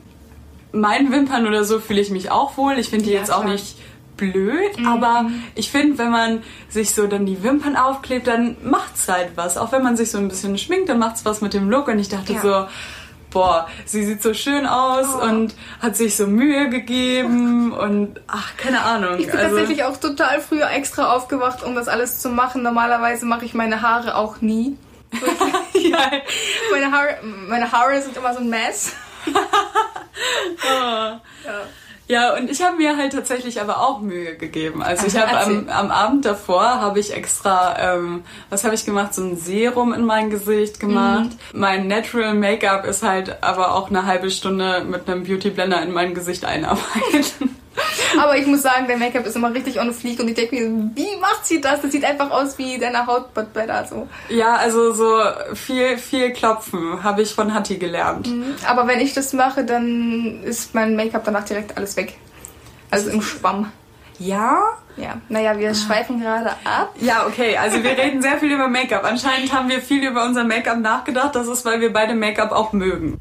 meinen 0.73 1.11
Wimpern 1.11 1.47
oder 1.47 1.65
so 1.65 1.81
fühle 1.81 2.01
ich 2.01 2.11
mich 2.11 2.31
auch 2.31 2.59
wohl. 2.59 2.79
Ich 2.79 2.91
finde 2.91 3.07
die 3.07 3.13
ja, 3.13 3.21
jetzt 3.21 3.29
klar. 3.29 3.39
auch 3.39 3.45
nicht 3.45 3.79
blöd, 4.19 4.79
mhm. 4.79 4.87
aber 4.87 5.31
ich 5.55 5.71
finde, 5.71 5.97
wenn 5.97 6.11
man 6.11 6.43
sich 6.69 6.91
so 6.91 7.07
dann 7.07 7.25
die 7.25 7.43
Wimpern 7.43 7.77
aufklebt, 7.77 8.27
dann 8.27 8.57
macht's 8.63 9.09
halt 9.09 9.31
was. 9.37 9.57
Auch 9.57 9.73
wenn 9.73 9.83
man 9.83 9.97
sich 9.97 10.11
so 10.11 10.19
ein 10.19 10.29
bisschen 10.29 10.59
schminkt, 10.59 10.91
dann 10.91 10.99
macht's 10.99 11.25
was 11.25 11.41
mit 11.41 11.55
dem 11.55 11.71
Look. 11.71 11.89
Und 11.89 11.99
ich 11.99 12.09
dachte 12.09 12.35
ja. 12.35 12.43
so, 12.43 12.67
boah, 13.31 13.69
sie 13.85 14.05
sieht 14.05 14.23
so 14.23 14.35
schön 14.35 14.67
aus 14.67 15.07
oh. 15.15 15.25
und 15.25 15.55
hat 15.81 15.97
sich 15.97 16.17
so 16.17 16.27
Mühe 16.27 16.69
gegeben 16.69 17.73
und 17.79 18.21
ach, 18.27 18.57
keine 18.57 18.83
Ahnung. 18.83 19.19
Ich 19.19 19.27
bin 19.27 19.37
also, 19.37 19.57
tatsächlich 19.57 19.85
auch 19.85 19.97
total 19.97 20.41
früh 20.41 20.63
extra 20.63 21.15
aufgewacht, 21.15 21.63
um 21.63 21.75
das 21.75 21.89
alles 21.89 22.21
zu 22.21 22.29
machen. 22.29 22.63
Normalerweise 22.63 23.27
mache 23.27 23.45
ich 23.45 23.55
meine 23.55 23.83
Haare 23.83 24.17
auch 24.17 24.41
nie. 24.41 24.77
ja. 25.73 26.11
meine, 26.71 26.93
Haare, 26.93 27.19
meine 27.23 27.73
Haare 27.73 28.03
sind 28.03 28.17
immer 28.17 28.35
so 28.35 28.41
ein 28.41 28.51
Mess. 28.51 28.93
oh. 29.27 29.33
ja. 30.65 31.21
Ja, 32.09 32.35
und 32.35 32.51
ich 32.51 32.63
habe 32.63 32.79
mir 32.79 32.97
halt 32.97 33.13
tatsächlich 33.13 33.61
aber 33.61 33.81
auch 33.83 34.01
Mühe 34.01 34.35
gegeben. 34.37 34.83
Also 34.83 35.07
ich 35.07 35.17
habe 35.17 35.39
am, 35.39 35.69
am 35.69 35.91
Abend 35.91 36.25
davor 36.25 36.81
habe 36.81 36.99
ich 36.99 37.15
extra, 37.15 37.95
ähm, 37.95 38.25
was 38.49 38.65
habe 38.65 38.75
ich 38.75 38.87
gemacht? 38.87 39.13
So 39.13 39.23
ein 39.23 39.37
Serum 39.37 39.93
in 39.93 40.07
mein 40.07 40.31
Gesicht 40.31 40.81
gemacht. 40.81 41.31
Mhm. 41.53 41.61
Mein 41.61 41.87
Natural 41.87 42.33
Make-up 42.33 42.87
ist 42.87 43.03
halt 43.03 43.43
aber 43.43 43.75
auch 43.75 43.91
eine 43.91 44.07
halbe 44.07 44.31
Stunde 44.31 44.85
mit 44.89 45.09
einem 45.09 45.25
Beauty 45.25 45.51
Blender 45.51 45.83
in 45.83 45.93
mein 45.93 46.15
Gesicht 46.15 46.47
einarbeiten. 46.47 47.58
Aber 48.21 48.37
ich 48.37 48.47
muss 48.47 48.63
sagen, 48.63 48.87
der 48.87 48.97
Make-up 48.97 49.27
ist 49.27 49.37
immer 49.37 49.53
richtig 49.53 49.81
on 49.81 49.93
fleek 49.93 50.21
und 50.21 50.29
ich 50.29 50.35
denke 50.35 50.55
mir, 50.55 50.91
wie 50.95 51.21
macht 51.21 51.45
sie 51.45 51.61
das? 51.61 51.83
Das 51.83 51.93
sieht 51.93 52.05
einfach 52.05 52.31
aus 52.31 52.59
wie 52.59 52.79
deine 52.79 53.07
Haut, 53.07 53.35
but 53.35 53.53
better 53.53 53.87
so. 53.89 54.09
Ja, 54.29 54.57
also 54.57 54.93
so 54.93 55.21
viel, 55.55 55.99
viel 55.99 56.33
Klopfen 56.33 57.03
habe 57.03 57.23
ich 57.23 57.35
von 57.35 57.53
Hattie 57.55 57.79
gelernt. 57.79 58.29
Mhm. 58.29 58.55
Aber 58.67 58.87
wenn 58.87 59.01
ich 59.01 59.15
das 59.15 59.33
mache, 59.33 59.65
dann 59.65 60.43
ist 60.45 60.75
mein 60.75 60.97
Make-up 60.97 61.25
danach 61.25 61.45
direkt 61.45 61.77
alles 61.77 61.97
weg. 61.97 62.15
Also 62.91 63.11
im 63.11 63.21
Schwamm. 63.21 63.73
Ja? 64.19 64.63
Ja. 64.97 65.21
Naja, 65.29 65.57
wir 65.57 65.75
schweifen 65.75 66.21
gerade 66.21 66.51
ab. 66.65 66.93
Ja, 67.01 67.27
okay. 67.27 67.57
Also 67.57 67.83
wir 67.85 67.97
reden 67.97 68.21
sehr 68.21 68.39
viel 68.39 68.53
über 68.53 68.69
Make-up. 68.69 69.05
Anscheinend 69.05 69.53
haben 69.53 69.69
wir 69.69 69.81
viel 69.81 70.05
über 70.05 70.25
unser 70.25 70.45
Make-up 70.45 70.79
nachgedacht. 70.79 71.37
Das 71.37 71.47
ist, 71.47 71.65
weil 71.65 71.81
wir 71.81 71.93
beide 71.93 72.15
Make-up 72.15 72.51
auch 72.51 72.73
mögen. 72.73 73.19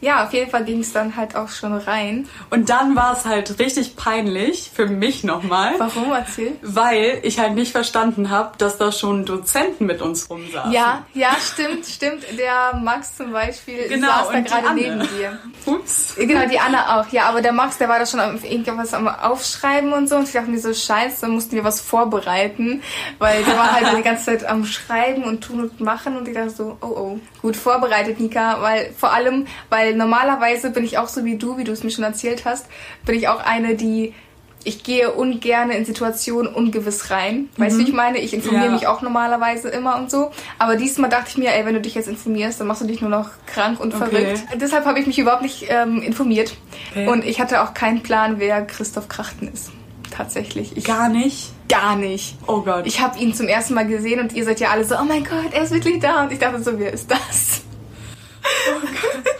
Ja, 0.00 0.24
auf 0.24 0.32
jeden 0.32 0.50
Fall 0.50 0.64
ging 0.64 0.80
es 0.80 0.92
dann 0.92 1.16
halt 1.16 1.36
auch 1.36 1.48
schon 1.50 1.76
rein. 1.76 2.26
Und 2.48 2.70
dann 2.70 2.96
war 2.96 3.12
es 3.12 3.24
halt 3.26 3.58
richtig 3.58 3.96
peinlich 3.96 4.70
für 4.74 4.86
mich 4.86 5.24
nochmal. 5.24 5.74
Warum 5.78 6.10
erzähl? 6.12 6.52
Weil 6.62 7.18
ich 7.22 7.38
halt 7.38 7.54
nicht 7.54 7.72
verstanden 7.72 8.30
habe, 8.30 8.52
dass 8.58 8.78
da 8.78 8.92
schon 8.92 9.24
Dozenten 9.26 9.86
mit 9.86 10.00
uns 10.00 10.30
rumsaßen. 10.30 10.72
Ja, 10.72 11.04
ja, 11.14 11.30
stimmt, 11.40 11.84
stimmt. 11.86 12.24
Der 12.38 12.74
Max 12.82 13.16
zum 13.16 13.32
Beispiel 13.32 13.88
Genau, 13.88 14.08
saß 14.08 14.28
da 14.32 14.40
gerade 14.40 14.74
neben 14.74 15.00
dir. 15.00 15.38
Ups. 15.66 16.14
Genau, 16.16 16.46
die 16.48 16.58
Anna 16.58 17.00
auch. 17.00 17.08
Ja, 17.12 17.24
aber 17.24 17.42
der 17.42 17.52
Max, 17.52 17.76
der 17.78 17.88
war 17.88 17.98
da 17.98 18.06
schon 18.06 18.20
am- 18.20 18.42
irgendwas 18.42 18.94
am 18.94 19.06
Aufschreiben 19.08 19.92
und 19.92 20.08
so. 20.08 20.16
Und 20.16 20.24
ich 20.28 20.32
dachte 20.32 20.50
mir 20.50 20.58
so, 20.60 20.72
scheiße, 20.72 21.20
dann 21.22 21.30
mussten 21.32 21.52
wir 21.56 21.64
was 21.64 21.80
vorbereiten. 21.80 22.82
Weil 23.18 23.42
der 23.44 23.56
war 23.56 23.72
halt 23.72 23.86
die 23.98 24.02
ganze 24.02 24.24
Zeit 24.26 24.44
am 24.46 24.64
Schreiben 24.64 25.24
und 25.24 25.42
tun 25.42 25.60
und 25.60 25.80
machen. 25.80 26.16
Und 26.16 26.26
ich 26.28 26.34
dachte 26.34 26.50
so, 26.50 26.76
oh 26.80 26.86
oh, 26.86 27.18
gut 27.42 27.56
vorbereitet, 27.56 28.18
Nika. 28.20 28.60
Weil 28.60 28.92
vor 28.96 29.12
allem, 29.12 29.46
weil 29.68 29.89
normalerweise 29.96 30.70
bin 30.70 30.84
ich 30.84 30.98
auch 30.98 31.08
so 31.08 31.24
wie 31.24 31.36
du, 31.36 31.56
wie 31.58 31.64
du 31.64 31.72
es 31.72 31.82
mir 31.84 31.90
schon 31.90 32.04
erzählt 32.04 32.44
hast, 32.44 32.66
bin 33.04 33.14
ich 33.16 33.28
auch 33.28 33.40
eine, 33.44 33.74
die... 33.74 34.14
Ich 34.62 34.82
gehe 34.82 35.10
ungern 35.10 35.70
in 35.70 35.86
Situationen 35.86 36.52
ungewiss 36.52 37.10
rein. 37.10 37.48
Weißt 37.56 37.76
du, 37.76 37.80
wie 37.80 37.84
ich 37.88 37.94
meine? 37.94 38.18
Ich 38.18 38.34
informiere 38.34 38.66
Ja. 38.66 38.70
mich 38.72 38.86
auch 38.86 39.00
normalerweise 39.00 39.70
immer 39.70 39.96
und 39.96 40.10
so. 40.10 40.32
Aber 40.58 40.76
diesmal 40.76 41.08
dachte 41.08 41.28
ich 41.30 41.38
mir, 41.38 41.54
ey, 41.54 41.64
wenn 41.64 41.72
du 41.72 41.80
dich 41.80 41.94
jetzt 41.94 42.08
informierst, 42.08 42.60
dann 42.60 42.66
machst 42.66 42.82
du 42.82 42.86
dich 42.86 43.00
nur 43.00 43.08
noch 43.08 43.30
krank 43.46 43.80
und 43.80 43.94
Okay. 43.94 44.10
verrückt. 44.10 44.42
Deshalb 44.60 44.84
habe 44.84 45.00
ich 45.00 45.06
mich 45.06 45.18
überhaupt 45.18 45.40
nicht 45.40 45.64
ähm, 45.70 46.02
informiert. 46.02 46.52
Okay. 46.90 47.08
Und 47.08 47.24
ich 47.24 47.40
hatte 47.40 47.62
auch 47.62 47.72
keinen 47.72 48.02
Plan, 48.02 48.34
wer 48.38 48.60
Christoph 48.66 49.08
Krachten 49.08 49.48
ist. 49.50 49.70
Tatsächlich. 50.10 50.76
Ich 50.76 50.84
Gar 50.84 51.08
nicht. 51.08 51.52
gar 51.70 51.96
nicht. 51.96 52.36
Oh 52.46 52.60
Gott. 52.60 52.86
Ich 52.86 53.00
habe 53.00 53.18
ihn 53.18 53.32
zum 53.32 53.48
ersten 53.48 53.72
Mal 53.72 53.86
gesehen 53.86 54.20
und 54.20 54.34
ihr 54.34 54.44
seid 54.44 54.60
ja 54.60 54.68
alle 54.68 54.84
so, 54.84 54.94
oh 55.00 55.04
mein 55.04 55.24
Gott, 55.24 55.54
er 55.54 55.62
ist 55.62 55.72
wirklich 55.72 56.00
da. 56.00 56.24
Und 56.24 56.32
ich 56.32 56.38
dachte 56.38 56.62
so, 56.62 56.78
wer 56.78 56.92
ist 56.92 57.10
das? 57.10 57.62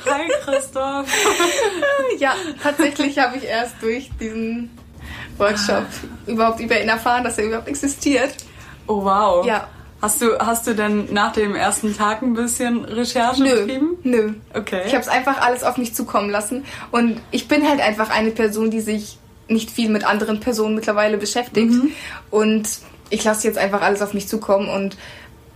Hi 0.07 0.29
Christoph. 0.45 1.07
Ja, 2.19 2.35
tatsächlich 2.62 3.19
habe 3.19 3.37
ich 3.37 3.45
erst 3.45 3.76
durch 3.81 4.11
diesen 4.21 4.71
Workshop 5.38 5.87
überhaupt 6.26 6.61
über 6.61 6.81
ihn 6.81 6.88
erfahren, 6.88 7.25
dass 7.25 7.38
er 7.38 7.47
überhaupt 7.47 7.69
existiert. 7.69 8.35
Oh 8.87 9.05
wow. 9.05 9.45
Ja. 9.47 9.69
Hast 10.02 10.23
du, 10.23 10.38
hast 10.38 10.67
du 10.67 10.75
denn 10.75 11.12
nach 11.12 11.33
dem 11.33 11.55
ersten 11.55 11.95
Tag 11.95 12.23
ein 12.23 12.33
bisschen 12.33 12.87
Recherche 12.87 13.43
Nö, 13.43 13.55
betrieben? 13.55 13.99
nö. 14.02 14.33
Okay. 14.55 14.83
Ich 14.87 14.93
habe 14.93 15.02
es 15.02 15.09
einfach 15.09 15.43
alles 15.43 15.62
auf 15.62 15.76
mich 15.76 15.95
zukommen 15.95 16.31
lassen. 16.31 16.64
Und 16.90 17.21
ich 17.31 17.49
bin 17.49 17.69
halt 17.69 17.81
einfach 17.81 18.09
eine 18.09 18.31
Person, 18.31 18.71
die 18.71 18.81
sich 18.81 19.19
nicht 19.49 19.71
viel 19.71 19.90
mit 19.90 20.05
anderen 20.05 20.40
Personen 20.40 20.75
mittlerweile 20.75 21.19
beschäftigt. 21.19 21.73
Mhm. 21.73 21.93
Und 22.31 22.69
ich 23.11 23.23
lasse 23.25 23.47
jetzt 23.47 23.59
einfach 23.59 23.83
alles 23.83 24.00
auf 24.00 24.14
mich 24.14 24.26
zukommen. 24.26 24.71
Und 24.71 24.97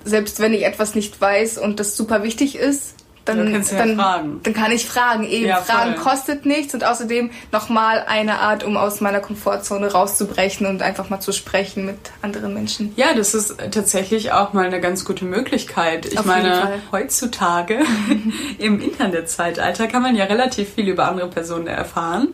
selbst 0.04 0.40
wenn 0.40 0.52
ich 0.52 0.66
etwas 0.66 0.94
nicht 0.94 1.18
weiß 1.18 1.56
und 1.56 1.80
das 1.80 1.96
super 1.96 2.22
wichtig 2.22 2.56
ist, 2.56 2.93
dann, 3.24 3.38
Dann 3.38 3.52
kannst 3.52 3.72
du 3.72 3.76
ja 3.76 3.86
dann, 3.86 3.96
fragen. 3.96 4.40
dann 4.42 4.54
kann 4.54 4.72
ich 4.72 4.86
fragen. 4.86 5.24
Eben, 5.24 5.46
Ja, 5.46 5.56
Fragen 5.56 5.96
kostet 5.96 6.44
nichts 6.44 6.74
und 6.74 6.84
außerdem 6.84 7.30
nochmal 7.52 8.04
eine 8.06 8.40
Art, 8.40 8.64
um 8.64 8.76
aus 8.76 9.00
meiner 9.00 9.20
Komfortzone 9.20 9.92
rauszubrechen 9.92 10.66
und 10.66 10.82
einfach 10.82 11.08
mal 11.08 11.20
zu 11.20 11.32
sprechen 11.32 11.86
mit 11.86 11.96
anderen 12.22 12.52
Menschen. 12.52 12.92
Ja, 12.96 13.14
das 13.14 13.34
ist 13.34 13.56
tatsächlich 13.70 14.32
auch 14.32 14.52
mal 14.52 14.66
eine 14.66 14.80
ganz 14.80 15.04
gute 15.04 15.24
Möglichkeit. 15.24 16.06
Ich 16.06 16.18
Auf 16.18 16.26
meine, 16.26 16.80
heutzutage 16.92 17.80
im 18.58 18.80
Internetzeitalter 18.80 19.86
kann 19.86 20.02
man 20.02 20.16
ja 20.16 20.24
relativ 20.24 20.74
viel 20.74 20.88
über 20.88 21.08
andere 21.08 21.28
Personen 21.28 21.66
erfahren. 21.66 22.28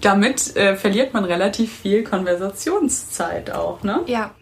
Damit 0.00 0.56
äh, 0.56 0.76
verliert 0.76 1.14
man 1.14 1.24
relativ 1.24 1.72
viel 1.72 2.04
Konversationszeit 2.04 3.50
auch, 3.50 3.82
ne? 3.82 4.00
Ja, 4.06 4.32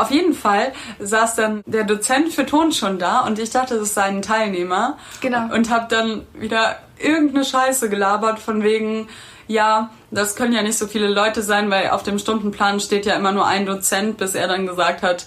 Auf 0.00 0.10
jeden 0.10 0.32
Fall 0.32 0.72
saß 0.98 1.34
dann 1.34 1.62
der 1.66 1.84
Dozent 1.84 2.32
für 2.32 2.46
Ton 2.46 2.72
schon 2.72 2.98
da 2.98 3.20
und 3.20 3.38
ich 3.38 3.50
dachte, 3.50 3.78
das 3.78 3.92
sei 3.92 4.04
ein 4.04 4.22
Teilnehmer. 4.22 4.96
Genau. 5.20 5.52
Und 5.54 5.68
habe 5.70 5.86
dann 5.88 6.22
wieder 6.32 6.76
irgendeine 6.98 7.44
Scheiße 7.44 7.90
gelabert 7.90 8.38
von 8.38 8.62
wegen, 8.62 9.08
ja, 9.46 9.90
das 10.10 10.36
können 10.36 10.52
ja 10.52 10.62
nicht 10.62 10.78
so 10.78 10.86
viele 10.86 11.08
Leute 11.08 11.42
sein, 11.42 11.70
weil 11.70 11.90
auf 11.90 12.02
dem 12.02 12.18
Stundenplan 12.18 12.80
steht 12.80 13.04
ja 13.04 13.14
immer 13.14 13.32
nur 13.32 13.46
ein 13.46 13.66
Dozent, 13.66 14.16
bis 14.16 14.34
er 14.34 14.48
dann 14.48 14.66
gesagt 14.66 15.02
hat, 15.02 15.26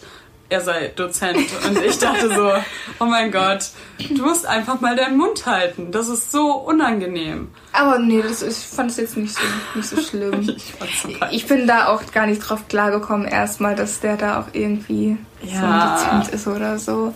er 0.53 0.61
sei 0.61 0.91
Dozent. 0.95 1.37
Und 1.67 1.81
ich 1.83 1.97
dachte 1.97 2.33
so, 2.33 2.51
oh 2.99 3.05
mein 3.05 3.31
Gott, 3.31 3.69
du 4.09 4.23
musst 4.23 4.45
einfach 4.45 4.79
mal 4.81 4.95
deinen 4.95 5.17
Mund 5.17 5.45
halten. 5.45 5.91
Das 5.91 6.07
ist 6.07 6.31
so 6.31 6.51
unangenehm. 6.53 7.49
aber 7.71 7.99
nee, 7.99 8.21
das 8.21 8.41
ist, 8.41 8.63
ich 8.71 8.75
fand 8.75 8.91
es 8.91 8.97
jetzt 8.97 9.17
nicht 9.17 9.33
so, 9.35 9.41
nicht 9.75 9.87
so 9.89 10.01
schlimm. 10.01 10.41
Ich 10.55 10.99
so. 11.01 11.09
Ich 11.31 11.47
bin 11.47 11.65
da 11.67 11.87
auch 11.87 12.01
gar 12.11 12.27
nicht 12.27 12.39
drauf 12.39 12.67
klargekommen 12.67 13.27
erstmal, 13.27 13.75
dass 13.75 13.99
der 13.99 14.15
da 14.17 14.39
auch 14.41 14.47
irgendwie 14.53 15.17
so 15.43 15.49
Ja. 15.49 15.95
ein 15.95 16.19
Dozent 16.21 16.35
ist 16.35 16.47
oder 16.47 16.77
so. 16.77 17.13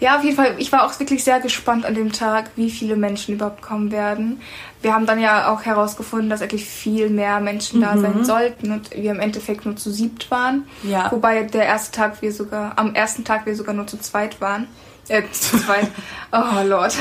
Ja, 0.00 0.16
auf 0.18 0.24
jeden 0.24 0.36
Fall. 0.36 0.54
Ich 0.58 0.72
war 0.72 0.84
auch 0.84 0.98
wirklich 1.00 1.22
sehr 1.24 1.40
gespannt 1.40 1.84
an 1.86 1.94
dem 1.94 2.12
Tag, 2.12 2.50
wie 2.56 2.70
viele 2.70 2.96
Menschen 2.96 3.34
überhaupt 3.34 3.62
kommen 3.62 3.90
werden. 3.92 4.40
Wir 4.82 4.94
haben 4.94 5.04
dann 5.06 5.20
ja 5.20 5.52
auch 5.52 5.62
herausgefunden, 5.62 6.30
dass 6.30 6.40
wirklich 6.40 6.64
viel 6.64 7.10
mehr 7.10 7.40
Menschen 7.40 7.80
da 7.82 7.98
sein 7.98 8.24
sollten 8.24 8.72
und 8.72 8.90
wir 8.92 9.10
im 9.10 9.20
Endeffekt 9.20 9.66
nur 9.66 9.76
zu 9.76 9.90
siebt 9.90 10.30
waren. 10.30 10.66
Ja. 10.82 11.10
Wobei 11.12 11.42
der 11.42 11.64
erste 11.64 11.92
Tag 11.92 12.22
wir 12.22 12.32
sogar, 12.32 12.72
am 12.76 12.94
ersten 12.94 13.24
Tag 13.24 13.44
wir 13.46 13.54
sogar 13.56 13.74
nur 13.74 13.86
zu 13.86 13.98
zweit 13.98 14.40
waren. 14.40 14.68
Äh, 15.08 15.22
zu 15.32 15.58
zweit. 15.58 15.88
Oh 16.32 16.62
Lord. 16.64 16.94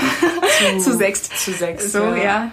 zu, 0.80 0.98
sechst. 0.98 1.38
Zu 1.38 1.52
sechst, 1.54 1.92
So, 1.92 2.00
ja. 2.00 2.50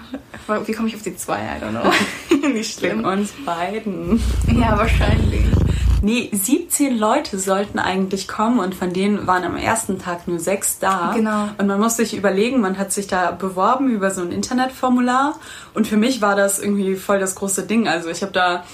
ja. 0.46 0.66
Wie 0.66 0.72
komme 0.72 0.88
ich 0.88 0.94
auf 0.94 1.02
die 1.02 1.16
zwei? 1.16 1.38
I 1.38 1.64
don't 1.64 1.70
know. 1.70 2.48
Nicht 2.52 2.78
schlimm. 2.78 3.02
uns 3.02 3.32
beiden. 3.46 4.22
Ja, 4.46 4.76
wahrscheinlich. 4.76 5.46
Nee, 6.06 6.30
17 6.32 6.96
Leute 6.96 7.36
sollten 7.38 7.78
eigentlich 7.80 8.28
kommen 8.28 8.60
und 8.60 8.74
von 8.76 8.92
denen 8.92 9.26
waren 9.26 9.42
am 9.44 9.56
ersten 9.56 9.98
Tag 9.98 10.28
nur 10.28 10.38
sechs 10.38 10.78
da. 10.78 11.12
Genau. 11.14 11.48
Und 11.58 11.66
man 11.66 11.80
muss 11.80 11.96
sich 11.96 12.16
überlegen, 12.16 12.60
man 12.60 12.78
hat 12.78 12.92
sich 12.92 13.08
da 13.08 13.32
beworben 13.32 13.90
über 13.90 14.12
so 14.12 14.22
ein 14.22 14.30
Internetformular 14.30 15.34
und 15.74 15.86
für 15.88 15.96
mich 15.96 16.22
war 16.22 16.36
das 16.36 16.60
irgendwie 16.60 16.94
voll 16.94 17.18
das 17.18 17.34
große 17.34 17.64
Ding. 17.66 17.88
Also 17.88 18.08
ich 18.08 18.22
habe 18.22 18.30
da 18.32 18.64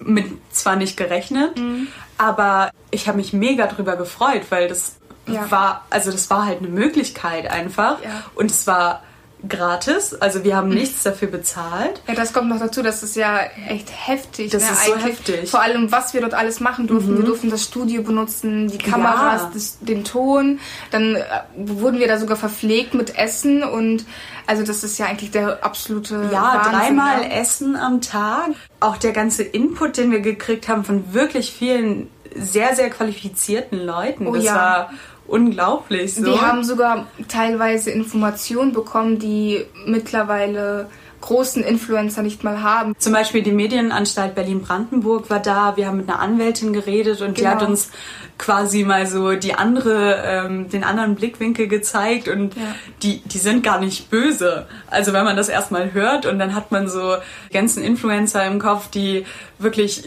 mit 0.00 0.26
zwar 0.52 0.76
nicht 0.76 0.96
gerechnet, 0.96 1.58
Mhm. 1.58 1.88
aber 2.18 2.70
ich 2.92 3.08
habe 3.08 3.16
mich 3.16 3.32
mega 3.32 3.66
drüber 3.66 3.96
gefreut, 3.96 4.42
weil 4.50 4.68
das 4.68 4.96
Ja. 5.26 5.50
war, 5.50 5.84
also 5.90 6.10
das 6.12 6.30
war 6.30 6.46
halt 6.46 6.58
eine 6.58 6.68
Möglichkeit 6.68 7.50
einfach 7.50 8.02
Ja. 8.02 8.22
und 8.34 8.50
es 8.50 8.66
war 8.66 9.02
gratis, 9.48 10.14
also 10.14 10.44
wir 10.44 10.56
haben 10.56 10.68
nichts 10.68 11.02
dafür 11.02 11.28
bezahlt. 11.28 12.02
Ja, 12.06 12.14
das 12.14 12.32
kommt 12.32 12.48
noch 12.48 12.58
dazu, 12.58 12.82
das 12.82 13.02
ist 13.02 13.16
ja 13.16 13.40
echt 13.68 13.90
heftig. 13.90 14.50
Das 14.50 14.64
ne? 14.64 14.70
ist 14.70 14.84
so 14.84 14.92
Eigentlich 14.92 15.18
heftig. 15.18 15.42
Mhm. 15.42 15.46
Vor 15.46 15.62
allem, 15.62 15.92
was 15.92 16.14
wir 16.14 16.20
dort 16.20 16.34
alles 16.34 16.60
machen 16.60 16.86
durften. 16.86 17.16
Wir 17.16 17.24
durften 17.24 17.50
das 17.50 17.64
Studio 17.64 18.02
benutzen, 18.02 18.68
die 18.68 18.78
Kameras, 18.78 19.42
Ja. 19.42 19.50
das, 19.52 19.78
den 19.80 20.04
Ton. 20.04 20.60
Dann 20.90 21.16
äh, 21.16 21.22
wurden 21.56 21.98
wir 21.98 22.08
da 22.08 22.18
sogar 22.18 22.36
verpflegt 22.36 22.94
mit 22.94 23.18
Essen 23.18 23.62
und 23.62 24.04
also 24.46 24.62
das 24.62 24.84
ist 24.84 24.98
ja 24.98 25.06
eigentlich 25.06 25.30
der 25.30 25.64
absolute 25.64 26.28
Ja, 26.30 26.54
Wahnsinn, 26.56 26.72
dreimal 26.72 27.20
ne? 27.20 27.32
Essen 27.34 27.76
am 27.76 28.00
Tag. 28.00 28.50
Auch 28.80 28.96
der 28.98 29.12
ganze 29.12 29.42
Input, 29.42 29.96
den 29.96 30.10
wir 30.10 30.20
gekriegt 30.20 30.68
haben 30.68 30.84
von 30.84 31.14
wirklich 31.14 31.52
vielen 31.52 32.08
sehr, 32.36 32.74
sehr 32.74 32.90
qualifizierten 32.90 33.78
Leuten. 33.78 34.26
Oh 34.26 34.34
das 34.34 34.44
ja. 34.44 34.54
war 34.54 34.90
unglaublich 35.26 36.14
so. 36.14 36.24
Wir 36.24 36.40
haben 36.40 36.64
sogar 36.64 37.06
teilweise 37.28 37.90
Informationen 37.90 38.72
bekommen, 38.72 39.18
die 39.18 39.64
mittlerweile 39.86 40.88
großen 41.20 41.64
Influencer 41.64 42.20
nicht 42.22 42.44
mal 42.44 42.62
haben. 42.62 42.94
Zum 42.98 43.14
Beispiel 43.14 43.42
die 43.42 43.52
Medienanstalt 43.52 44.34
Berlin-Brandenburg 44.34 45.30
war 45.30 45.40
da. 45.40 45.74
Wir 45.76 45.86
haben 45.86 45.96
mit 45.96 46.08
einer 46.10 46.18
Anwältin 46.20 46.74
geredet 46.74 47.22
und 47.22 47.38
die 47.38 47.42
Genau. 47.42 47.54
hat 47.54 47.62
uns 47.62 47.90
quasi 48.36 48.84
mal 48.84 49.06
so 49.06 49.32
die 49.32 49.54
andere, 49.54 50.22
ähm, 50.26 50.68
den 50.68 50.84
anderen 50.84 51.14
Blickwinkel 51.14 51.66
gezeigt 51.66 52.28
und 52.28 52.54
Ja. 52.56 52.62
die, 53.02 53.20
die 53.24 53.38
sind 53.38 53.62
gar 53.62 53.80
nicht 53.80 54.10
böse. 54.10 54.66
Also 54.90 55.14
wenn 55.14 55.24
man 55.24 55.34
das 55.36 55.48
erstmal 55.48 55.94
hört 55.94 56.26
und 56.26 56.38
dann 56.38 56.54
hat 56.54 56.70
man 56.72 56.88
so 56.88 57.14
die 57.48 57.54
ganzen 57.54 57.82
Influencer 57.82 58.44
im 58.44 58.58
Kopf, 58.58 58.88
die 58.90 59.24
wirklich 59.58 60.02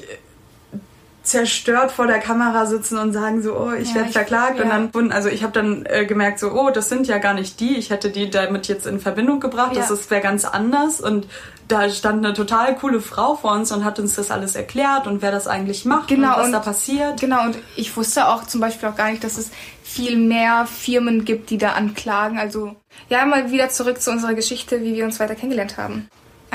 zerstört 1.27 1.91
vor 1.91 2.07
der 2.07 2.19
Kamera 2.19 2.65
sitzen 2.65 2.97
und 2.97 3.11
sagen 3.13 3.41
so, 3.41 3.55
oh, 3.57 3.71
ich 3.73 3.89
Ja, 3.89 3.95
werde 3.95 4.07
ich- 4.09 4.13
verklagt. 4.13 4.59
Und 4.59 4.67
ja. 4.67 4.73
dann 4.73 4.93
wurden, 4.93 5.11
also 5.11 5.29
ich 5.29 5.43
habe 5.43 5.53
dann 5.53 5.85
äh, 5.85 6.05
gemerkt 6.05 6.39
so, 6.39 6.51
oh, 6.51 6.69
das 6.69 6.89
sind 6.89 7.05
ja 7.07 7.17
gar 7.17 7.33
nicht 7.33 7.59
die. 7.59 7.75
Ich 7.77 7.89
hätte 7.89 8.09
die 8.09 8.29
damit 8.29 8.67
jetzt 8.67 8.87
in 8.87 8.99
Verbindung 8.99 9.39
gebracht. 9.39 9.75
Das 9.75 9.89
Ja. 9.89 9.95
ist 9.95 10.09
wäre 10.09 10.21
ganz 10.21 10.45
anders. 10.45 11.01
Und 11.01 11.27
da 11.67 11.89
stand 11.89 12.25
eine 12.25 12.33
total 12.33 12.75
coole 12.75 13.01
Frau 13.01 13.35
vor 13.35 13.51
uns 13.51 13.71
und 13.73 13.83
hat 13.83 13.99
uns 13.99 14.15
das 14.15 14.31
alles 14.31 14.55
erklärt 14.55 15.05
und 15.05 15.21
wer 15.21 15.31
das 15.31 15.47
eigentlich 15.47 15.83
macht 15.83 16.07
Genau, 16.07 16.29
und 16.29 16.37
was 16.37 16.45
und- 16.45 16.51
da 16.53 16.59
passiert. 16.59 17.19
Genau, 17.19 17.43
und 17.43 17.57
ich 17.75 17.95
wusste 17.97 18.27
auch 18.29 18.43
zum 18.47 18.61
Beispiel 18.61 18.87
auch 18.87 18.95
gar 18.95 19.11
nicht, 19.11 19.23
dass 19.23 19.37
es 19.37 19.51
viel 19.83 20.15
mehr 20.17 20.65
Firmen 20.65 21.25
gibt, 21.25 21.49
die 21.49 21.57
da 21.57 21.73
anklagen. 21.73 22.37
Also, 22.39 22.75
ja, 23.09 23.25
mal 23.25 23.51
wieder 23.51 23.67
zurück 23.69 24.01
zu 24.01 24.11
unserer 24.11 24.33
Geschichte, 24.33 24.81
wie 24.81 24.95
wir 24.95 25.03
uns 25.05 25.19
weiter 25.19 25.35
kennengelernt 25.35 25.77
haben. 25.77 26.07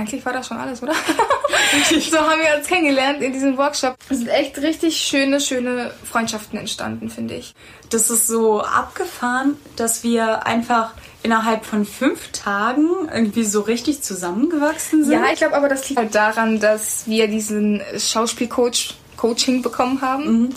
Eigentlich 0.03 0.27
war 0.27 0.33
das 0.33 0.49
schon 0.49 0.57
alles, 0.57 0.83
oder? 0.83 0.95
so 2.11 2.19
haben 2.19 2.41
wir 2.41 2.59
uns 2.59 2.67
kennengelernt 2.67 3.23
in 3.23 3.33
diesem 3.33 3.57
Workshop. 3.57 3.95
Es 4.09 4.19
sind 4.19 4.27
echt 4.27 4.59
richtig 4.59 4.97
schöne, 4.97 5.41
schöne 5.41 5.93
Freundschaften 6.03 6.59
entstanden, 6.59 7.09
finde 7.09 7.35
ich. 7.35 7.55
Das 7.89 8.11
ist 8.11 8.27
so 8.27 8.63
abgefahren, 8.63 9.57
dass 9.77 10.03
wir 10.03 10.45
einfach 10.45 10.95
innerhalb 11.23 11.65
von 11.65 11.85
fünf 11.85 12.33
Tagen 12.33 12.89
irgendwie 13.15 13.45
so 13.45 13.61
richtig 13.61 14.03
zusammengewachsen 14.03 15.05
sind. 15.05 15.13
Ja, 15.13 15.33
ich 15.33 15.39
glaube 15.39 15.55
aber, 15.55 15.69
das 15.69 15.89
liegt 15.89 16.01
halt 16.01 16.17
daran, 16.17 16.59
dass 16.59 17.07
wir 17.07 17.29
diesen 17.29 17.81
Schauspielcoach 17.97 18.95
Coaching 19.17 19.63
bekommen 19.63 20.01
haben. 20.01 20.25
Mhm 20.25 20.55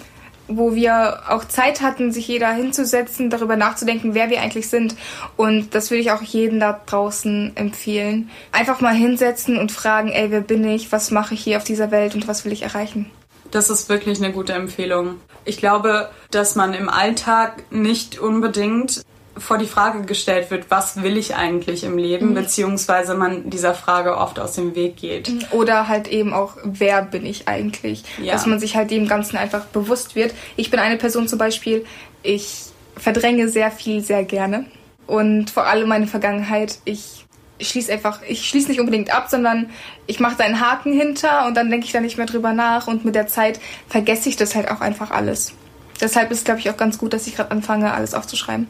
wo 0.47 0.75
wir 0.75 1.21
auch 1.29 1.45
Zeit 1.45 1.81
hatten, 1.81 2.11
sich 2.11 2.27
jeder 2.27 2.51
hinzusetzen, 2.51 3.29
darüber 3.29 3.55
nachzudenken, 3.55 4.13
wer 4.13 4.29
wir 4.29 4.41
eigentlich 4.41 4.69
sind. 4.69 4.95
Und 5.37 5.73
das 5.73 5.89
würde 5.91 6.01
ich 6.01 6.11
auch 6.11 6.21
jedem 6.21 6.59
da 6.59 6.79
draußen 6.85 7.53
empfehlen. 7.55 8.29
Einfach 8.51 8.81
mal 8.81 8.93
hinsetzen 8.93 9.57
und 9.57 9.71
fragen, 9.71 10.09
ey, 10.09 10.31
wer 10.31 10.41
bin 10.41 10.63
ich, 10.67 10.91
was 10.91 11.11
mache 11.11 11.33
ich 11.33 11.43
hier 11.43 11.57
auf 11.57 11.63
dieser 11.63 11.91
Welt 11.91 12.15
und 12.15 12.27
was 12.27 12.45
will 12.45 12.51
ich 12.51 12.63
erreichen. 12.63 13.09
Das 13.51 13.69
ist 13.69 13.89
wirklich 13.89 14.21
eine 14.21 14.33
gute 14.33 14.53
Empfehlung. 14.53 15.15
Ich 15.45 15.57
glaube, 15.57 16.09
dass 16.31 16.55
man 16.55 16.73
im 16.73 16.89
Alltag 16.89 17.63
nicht 17.71 18.19
unbedingt 18.19 19.03
vor 19.37 19.57
die 19.57 19.65
Frage 19.65 20.03
gestellt 20.03 20.49
wird, 20.49 20.65
was 20.69 21.01
will 21.03 21.17
ich 21.17 21.35
eigentlich 21.35 21.83
im 21.83 21.97
Leben, 21.97 22.29
mhm. 22.29 22.33
beziehungsweise 22.35 23.15
man 23.15 23.49
dieser 23.49 23.73
Frage 23.73 24.17
oft 24.17 24.39
aus 24.39 24.53
dem 24.53 24.75
Weg 24.75 24.97
geht. 24.97 25.29
Mhm. 25.29 25.45
Oder 25.51 25.87
halt 25.87 26.07
eben 26.07 26.33
auch, 26.33 26.57
wer 26.63 27.01
bin 27.01 27.25
ich 27.25 27.47
eigentlich? 27.47 28.03
Ja. 28.21 28.33
Dass 28.33 28.45
man 28.45 28.59
sich 28.59 28.75
halt 28.75 28.91
dem 28.91 29.07
Ganzen 29.07 29.37
einfach 29.37 29.65
bewusst 29.65 30.15
wird. 30.15 30.33
Ich 30.55 30.71
bin 30.71 30.79
eine 30.79 30.97
Person 30.97 31.27
zum 31.27 31.37
Beispiel, 31.37 31.85
ich 32.23 32.65
verdränge 32.95 33.49
sehr 33.49 33.71
viel, 33.71 34.01
sehr 34.01 34.23
gerne. 34.23 34.65
Und 35.05 35.49
vor 35.49 35.65
allem 35.65 35.89
meine 35.89 36.07
Vergangenheit, 36.07 36.79
ich 36.85 37.25
schließe 37.61 37.91
einfach, 37.91 38.21
ich 38.27 38.47
schließe 38.47 38.69
nicht 38.69 38.79
unbedingt 38.79 39.13
ab, 39.13 39.27
sondern 39.29 39.69
ich 40.07 40.19
mache 40.19 40.35
da 40.37 40.43
einen 40.43 40.59
Haken 40.59 40.93
hinter 40.93 41.45
und 41.45 41.55
dann 41.55 41.69
denke 41.69 41.85
ich 41.85 41.91
da 41.91 41.99
nicht 42.01 42.17
mehr 42.17 42.25
drüber 42.25 42.53
nach 42.53 42.87
und 42.87 43.05
mit 43.05 43.15
der 43.15 43.27
Zeit 43.27 43.59
vergesse 43.87 44.29
ich 44.29 44.35
das 44.35 44.55
halt 44.55 44.69
auch 44.71 44.81
einfach 44.81 45.11
alles. 45.11 45.53
Deshalb 46.01 46.31
ist 46.31 46.39
es, 46.39 46.43
glaube 46.43 46.59
ich, 46.59 46.69
auch 46.69 46.77
ganz 46.77 46.97
gut, 46.97 47.13
dass 47.13 47.27
ich 47.27 47.35
gerade 47.35 47.51
anfange, 47.51 47.93
alles 47.93 48.13
aufzuschreiben. 48.13 48.67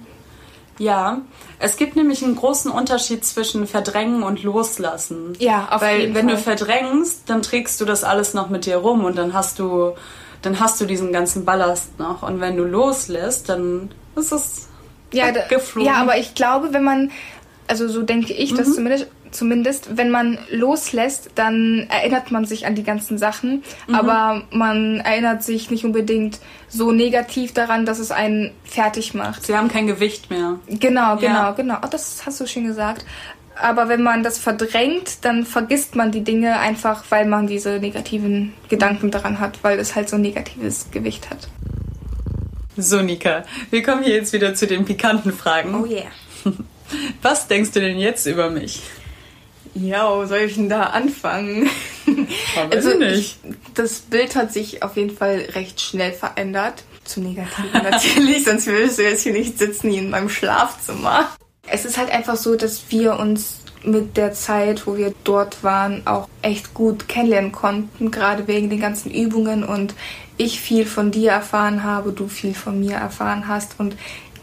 Ja, 0.78 1.22
es 1.60 1.78
gibt 1.78 1.96
nämlich 1.96 2.24
einen 2.24 2.36
großen 2.36 2.70
Unterschied 2.70 3.24
zwischen 3.24 3.66
verdrängen 3.66 4.24
und 4.24 4.44
loslassen. 4.44 5.34
Ja, 5.40 5.70
auf 5.72 5.82
Weil 5.82 6.02
jeden 6.02 6.16
wenn 6.16 6.28
Fall. 6.28 6.36
du 6.36 6.42
verdrängst, 6.42 7.30
dann 7.30 7.42
trägst 7.42 7.80
du 7.80 7.86
das 7.86 8.04
alles 8.04 8.34
noch 8.34 8.50
mit 8.50 8.66
dir 8.66 8.78
rum 8.78 9.06
und 9.06 9.18
dann 9.18 9.34
hast 9.34 9.60
du 9.60 9.94
dann 10.42 10.60
hast 10.60 10.80
du 10.80 10.86
diesen 10.86 11.12
ganzen 11.12 11.44
Ballast 11.44 11.98
noch 11.98 12.22
und 12.22 12.40
wenn 12.40 12.56
du 12.56 12.66
loslässt, 12.66 13.50
dann 13.50 13.90
ist 14.16 14.32
es 14.32 14.68
ja, 15.12 15.32
geflogen. 15.32 15.92
Ja, 15.92 15.96
aber 16.02 16.18
ich 16.18 16.36
glaube, 16.36 16.74
wenn 16.74 16.84
man 16.84 17.12
also 17.68 17.88
so 17.88 18.04
denke 18.04 18.34
ich, 18.34 18.52
mhm. 18.52 18.58
dass 18.58 18.76
zumindest 18.76 19.08
zumindest, 19.36 19.98
wenn 19.98 20.10
man 20.10 20.38
loslässt, 20.50 21.32
dann 21.36 21.88
erinnert 21.90 22.32
man 22.32 22.46
sich 22.46 22.66
an 22.66 22.76
die 22.76 22.84
ganzen 22.84 23.18
Sachen, 23.18 23.64
mhm. 23.88 23.96
aber 23.96 24.44
man 24.52 25.00
erinnert 25.00 25.44
sich 25.44 25.70
nicht 25.70 25.86
unbedingt 25.86 26.40
so 26.68 26.92
negativ 26.92 27.54
daran, 27.54 27.86
dass 27.86 28.00
es 28.00 28.12
einen 28.12 28.52
fertig 28.64 29.14
macht. 29.14 29.46
Sie 29.46 29.56
haben 29.56 29.68
kein 29.68 29.88
Gewicht 29.88 30.30
mehr. 30.30 30.60
Genau, 30.68 31.18
genau, 31.18 31.18
ja. 31.18 31.52
genau. 31.52 31.78
Oh, 31.84 31.88
das 31.90 32.26
hast 32.26 32.40
du 32.40 32.48
schön 32.48 32.66
gesagt. 32.66 33.06
Aber 33.58 33.88
wenn 33.88 34.04
man 34.04 34.22
das 34.22 34.38
verdrängt, 34.38 35.24
dann 35.24 35.46
vergisst 35.46 35.96
man 35.96 36.12
die 36.12 36.24
Dinge 36.24 36.60
einfach, 36.60 37.06
weil 37.10 37.26
man 37.26 37.48
diese 37.48 37.80
negativen 37.80 38.54
Gedanken 38.68 39.12
daran 39.12 39.40
hat, 39.40 39.64
weil 39.64 39.80
es 39.80 39.96
halt 39.96 40.10
so 40.10 40.18
ein 40.18 40.22
negatives 40.22 40.88
Gewicht 40.92 41.30
hat. 41.30 41.48
So, 42.78 43.02
Nika, 43.02 43.46
wir 43.70 43.82
kommen 43.82 44.04
hier 44.04 44.16
jetzt 44.16 44.34
wieder 44.34 44.54
zu 44.54 44.68
den 44.68 44.84
pikanten 44.84 45.32
Fragen. 45.32 45.74
Oh 45.74 45.86
yeah. 45.86 46.12
Was 47.22 47.48
denkst 47.48 47.72
du 47.72 47.80
denn 47.80 47.98
jetzt 47.98 48.26
über 48.26 48.50
mich? 48.50 48.82
Ja, 49.76 50.10
wo 50.16 50.26
soll 50.26 50.40
ich 50.40 50.56
denn 50.56 50.70
da 50.70 50.84
anfangen? 50.84 51.70
also, 52.72 53.00
ich 53.00 53.38
das 53.74 54.00
Bild 54.00 54.36
hat 54.36 54.54
sich 54.54 54.82
auf 54.84 54.96
jeden 54.96 55.16
Fall 55.16 55.48
recht 55.54 55.82
schnell 55.82 56.14
verändert. 56.14 56.84
Zum 57.04 57.24
Negativen 57.24 57.72
natürlich, 57.84 58.46
sonst 58.46 58.68
würdest 58.68 58.98
du 58.98 59.04
jetzt 59.04 59.22
hier 59.22 59.34
nicht 59.34 59.60
sitzen 59.60 59.90
wie 59.90 59.98
in 59.98 60.10
meinem 60.10 60.30
Schlafzimmer. 60.30 61.30
Es 61.68 61.84
ist 61.84 61.98
halt 61.98 62.10
einfach 62.10 62.38
so, 62.38 62.56
dass 62.56 62.84
wir 62.90 63.20
uns 63.20 63.60
mit 63.84 64.18
der 64.18 64.34
Zeit, 64.34 64.88
wo 64.88 64.98
wir 64.98 65.14
dort 65.24 65.64
waren, 65.64 66.08
auch 66.08 66.28
echt 66.42 66.74
gut 66.74 67.08
kennenlernen 67.08 67.52
konnten, 67.52 68.12
gerade 68.12 68.48
wegen 68.48 68.70
den 68.70 68.80
ganzen 68.80 69.12
Übungen 69.12 69.64
und 69.64 69.94
ich 70.38 70.60
viel 70.60 70.86
von 70.86 71.12
dir 71.12 71.32
erfahren 71.32 71.84
habe, 71.84 72.12
du 72.12 72.28
viel 72.28 72.54
von 72.54 72.80
mir 72.80 72.96
erfahren 72.96 73.48
hast 73.48 73.80
und 73.80 73.96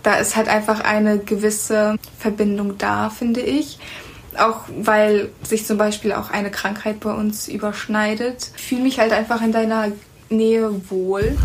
da 0.03 0.15
ist 0.17 0.37
halt 0.37 0.49
einfach 0.49 0.81
eine 0.81 1.19
gewisse 1.19 1.97
Verbindung 2.19 2.79
da, 2.79 3.11
finde 3.11 3.41
ich. 3.41 3.79
Auch 4.39 4.61
weil 4.81 5.31
sich 5.43 5.67
zum 5.67 5.79
Beispiel 5.79 6.13
auch 6.13 6.31
eine 6.31 6.51
Krankheit 6.51 7.01
bei 7.01 7.13
uns 7.13 7.49
überschneidet. 7.49 8.51
Ich 8.57 8.63
fühle 8.63 8.83
mich 8.83 8.99
halt 8.99 9.13
einfach 9.13 9.43
in 9.43 9.53
deiner 9.53 9.93
Nähe 10.31 10.91
wohl. 10.91 11.37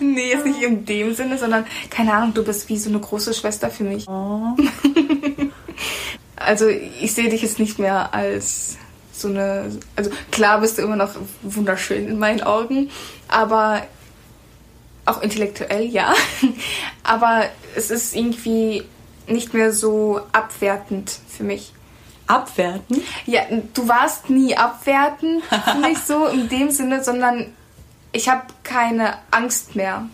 nee, 0.00 0.30
jetzt 0.30 0.46
nicht 0.46 0.62
in 0.62 0.84
dem 0.84 1.14
Sinne, 1.14 1.38
sondern 1.38 1.66
keine 1.90 2.12
Ahnung, 2.14 2.34
du 2.34 2.44
bist 2.44 2.68
wie 2.68 2.78
so 2.78 2.90
eine 2.90 3.00
große 3.00 3.34
Schwester 3.34 3.70
für 3.70 3.84
mich. 3.84 4.06
Oh. 4.08 4.56
also 6.36 6.68
ich 6.68 7.12
sehe 7.12 7.28
dich 7.28 7.42
jetzt 7.42 7.58
nicht 7.58 7.78
mehr 7.78 8.14
als 8.14 8.76
so 9.12 9.28
eine. 9.28 9.70
Also 9.96 10.10
klar 10.30 10.60
bist 10.60 10.78
du 10.78 10.82
immer 10.82 10.96
noch 10.96 11.10
wunderschön 11.42 12.08
in 12.08 12.18
meinen 12.18 12.40
Augen, 12.42 12.90
aber 13.26 13.82
auch 15.04 15.22
intellektuell 15.22 15.84
ja. 15.86 16.14
aber 17.02 17.44
es 17.74 17.90
ist 17.90 18.14
irgendwie 18.14 18.84
nicht 19.30 19.54
mehr 19.54 19.72
so 19.72 20.20
abwertend 20.32 21.18
für 21.28 21.44
mich. 21.44 21.72
Abwerten? 22.26 23.02
Ja, 23.24 23.42
du 23.72 23.88
warst 23.88 24.28
nie 24.28 24.54
abwertend, 24.56 25.42
nicht 25.80 26.06
so 26.06 26.26
in 26.26 26.48
dem 26.48 26.70
Sinne, 26.70 27.02
sondern 27.02 27.54
ich 28.12 28.28
habe 28.28 28.42
keine 28.64 29.14
Angst 29.30 29.76
mehr. 29.76 30.06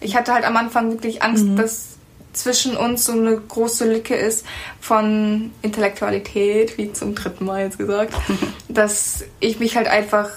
Ich 0.00 0.16
hatte 0.16 0.34
halt 0.34 0.44
am 0.44 0.56
Anfang 0.56 0.90
wirklich 0.90 1.22
Angst, 1.22 1.44
mhm. 1.44 1.56
dass 1.56 1.92
zwischen 2.32 2.76
uns 2.76 3.04
so 3.04 3.12
eine 3.12 3.36
große 3.36 3.90
Lücke 3.90 4.14
ist 4.14 4.46
von 4.80 5.52
Intellektualität, 5.62 6.78
wie 6.78 6.92
zum 6.92 7.14
dritten 7.14 7.44
Mal 7.44 7.64
jetzt 7.64 7.78
gesagt, 7.78 8.14
dass 8.68 9.24
ich 9.40 9.58
mich 9.58 9.76
halt 9.76 9.88
einfach 9.88 10.30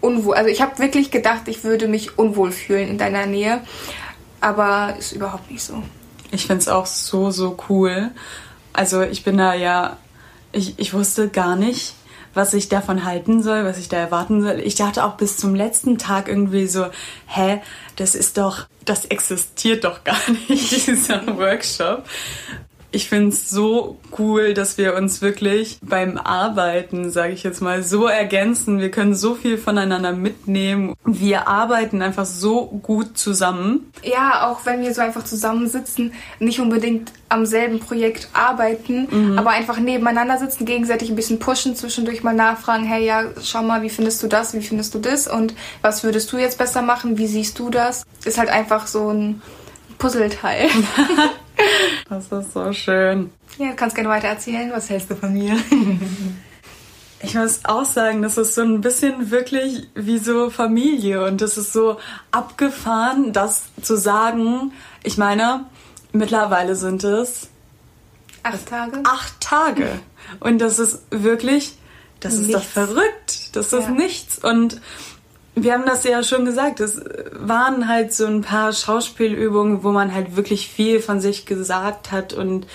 unwohl, 0.00 0.34
also 0.34 0.48
ich 0.48 0.62
habe 0.62 0.78
wirklich 0.78 1.10
gedacht, 1.10 1.42
ich 1.46 1.64
würde 1.64 1.88
mich 1.88 2.18
unwohl 2.18 2.52
fühlen 2.52 2.88
in 2.88 2.98
deiner 2.98 3.26
Nähe, 3.26 3.60
aber 4.40 4.94
ist 4.98 5.12
überhaupt 5.12 5.50
nicht 5.50 5.62
so. 5.62 5.82
Ich 6.30 6.46
finde 6.46 6.58
es 6.58 6.68
auch 6.68 6.86
so, 6.86 7.30
so 7.30 7.56
cool. 7.68 8.10
Also 8.72 9.02
ich 9.02 9.24
bin 9.24 9.36
da 9.36 9.54
ja, 9.54 9.96
ich, 10.52 10.78
ich 10.78 10.94
wusste 10.94 11.28
gar 11.28 11.56
nicht, 11.56 11.94
was 12.34 12.54
ich 12.54 12.68
davon 12.68 13.04
halten 13.04 13.42
soll, 13.42 13.64
was 13.64 13.78
ich 13.78 13.88
da 13.88 13.96
erwarten 13.96 14.42
soll. 14.42 14.60
Ich 14.60 14.76
dachte 14.76 15.04
auch 15.04 15.16
bis 15.16 15.36
zum 15.36 15.54
letzten 15.54 15.98
Tag 15.98 16.28
irgendwie 16.28 16.66
so, 16.66 16.86
hä, 17.26 17.60
das 17.96 18.14
ist 18.14 18.38
doch, 18.38 18.66
das 18.84 19.04
existiert 19.06 19.84
doch 19.84 20.04
gar 20.04 20.20
nicht, 20.48 20.86
dieser 20.86 21.26
Workshop 21.36 22.04
ich 22.92 23.08
finde 23.08 23.28
es 23.28 23.50
so 23.50 23.98
cool, 24.18 24.54
dass 24.54 24.78
wir 24.78 24.94
uns 24.94 25.22
wirklich 25.22 25.78
beim 25.82 26.18
Arbeiten, 26.18 27.10
sage 27.10 27.32
ich 27.32 27.42
jetzt 27.42 27.60
mal, 27.60 27.82
so 27.82 28.06
ergänzen. 28.06 28.80
Wir 28.80 28.90
können 28.90 29.14
so 29.14 29.34
viel 29.34 29.58
voneinander 29.58 30.12
mitnehmen. 30.12 30.94
Wir 31.04 31.46
arbeiten 31.46 32.02
einfach 32.02 32.24
so 32.24 32.66
gut 32.66 33.16
zusammen. 33.16 33.92
Ja, 34.02 34.48
auch 34.48 34.66
wenn 34.66 34.82
wir 34.82 34.92
so 34.92 35.02
einfach 35.02 35.24
zusammensitzen, 35.24 36.12
nicht 36.38 36.60
unbedingt 36.60 37.12
am 37.28 37.46
selben 37.46 37.78
Projekt 37.78 38.28
arbeiten, 38.32 39.06
mhm. 39.10 39.38
aber 39.38 39.50
einfach 39.50 39.78
nebeneinander 39.78 40.38
sitzen, 40.38 40.64
gegenseitig 40.64 41.10
ein 41.10 41.16
bisschen 41.16 41.38
pushen, 41.38 41.76
zwischendurch 41.76 42.24
mal 42.24 42.34
nachfragen, 42.34 42.84
hey, 42.84 43.04
ja, 43.04 43.24
schau 43.42 43.62
mal, 43.62 43.82
wie 43.82 43.90
findest 43.90 44.22
du 44.22 44.26
das, 44.26 44.52
wie 44.52 44.62
findest 44.62 44.94
du 44.94 44.98
das 44.98 45.28
und 45.28 45.54
was 45.80 46.02
würdest 46.02 46.32
du 46.32 46.38
jetzt 46.38 46.58
besser 46.58 46.82
machen, 46.82 47.18
wie 47.18 47.28
siehst 47.28 47.58
du 47.58 47.70
das? 47.70 48.04
Ist 48.24 48.38
halt 48.38 48.50
einfach 48.50 48.88
so 48.88 49.10
ein 49.10 49.42
Puzzleteil. 49.98 50.68
Das 52.08 52.30
ist 52.30 52.52
so 52.52 52.72
schön. 52.72 53.30
Ja, 53.58 53.70
du 53.70 53.76
kannst 53.76 53.94
gerne 53.94 54.08
weiter 54.08 54.28
erzählen. 54.28 54.70
Was 54.72 54.90
hältst 54.90 55.10
du 55.10 55.16
von 55.16 55.32
mir? 55.32 55.56
Ich 57.22 57.34
muss 57.34 57.60
auch 57.64 57.84
sagen, 57.84 58.22
das 58.22 58.38
ist 58.38 58.54
so 58.54 58.62
ein 58.62 58.80
bisschen 58.80 59.30
wirklich 59.30 59.88
wie 59.94 60.18
so 60.18 60.48
Familie 60.48 61.22
und 61.24 61.42
das 61.42 61.58
ist 61.58 61.72
so 61.72 61.98
abgefahren, 62.30 63.34
das 63.34 63.64
zu 63.82 63.96
sagen. 63.96 64.72
Ich 65.02 65.18
meine, 65.18 65.66
mittlerweile 66.12 66.76
sind 66.76 67.04
es 67.04 67.48
acht 68.42 68.66
Tage. 68.66 69.02
Acht 69.04 69.40
Tage. 69.40 70.00
Und 70.40 70.60
das 70.60 70.78
ist 70.78 71.02
wirklich, 71.10 71.76
das 72.20 72.36
nichts. 72.36 72.48
ist 72.48 72.54
doch 72.56 72.64
verrückt. 72.64 73.54
Das 73.56 73.72
ist 73.74 73.84
ja. 73.84 73.90
nichts. 73.90 74.38
Und 74.38 74.80
wir 75.62 75.72
haben 75.72 75.86
das 75.86 76.04
ja 76.04 76.22
schon 76.22 76.44
gesagt, 76.44 76.80
es 76.80 77.00
waren 77.32 77.88
halt 77.88 78.12
so 78.12 78.26
ein 78.26 78.42
paar 78.42 78.72
Schauspielübungen, 78.72 79.82
wo 79.82 79.90
man 79.90 80.14
halt 80.14 80.36
wirklich 80.36 80.68
viel 80.68 81.00
von 81.00 81.20
sich 81.20 81.46
gesagt 81.46 82.12
hat 82.12 82.32
und 82.32 82.66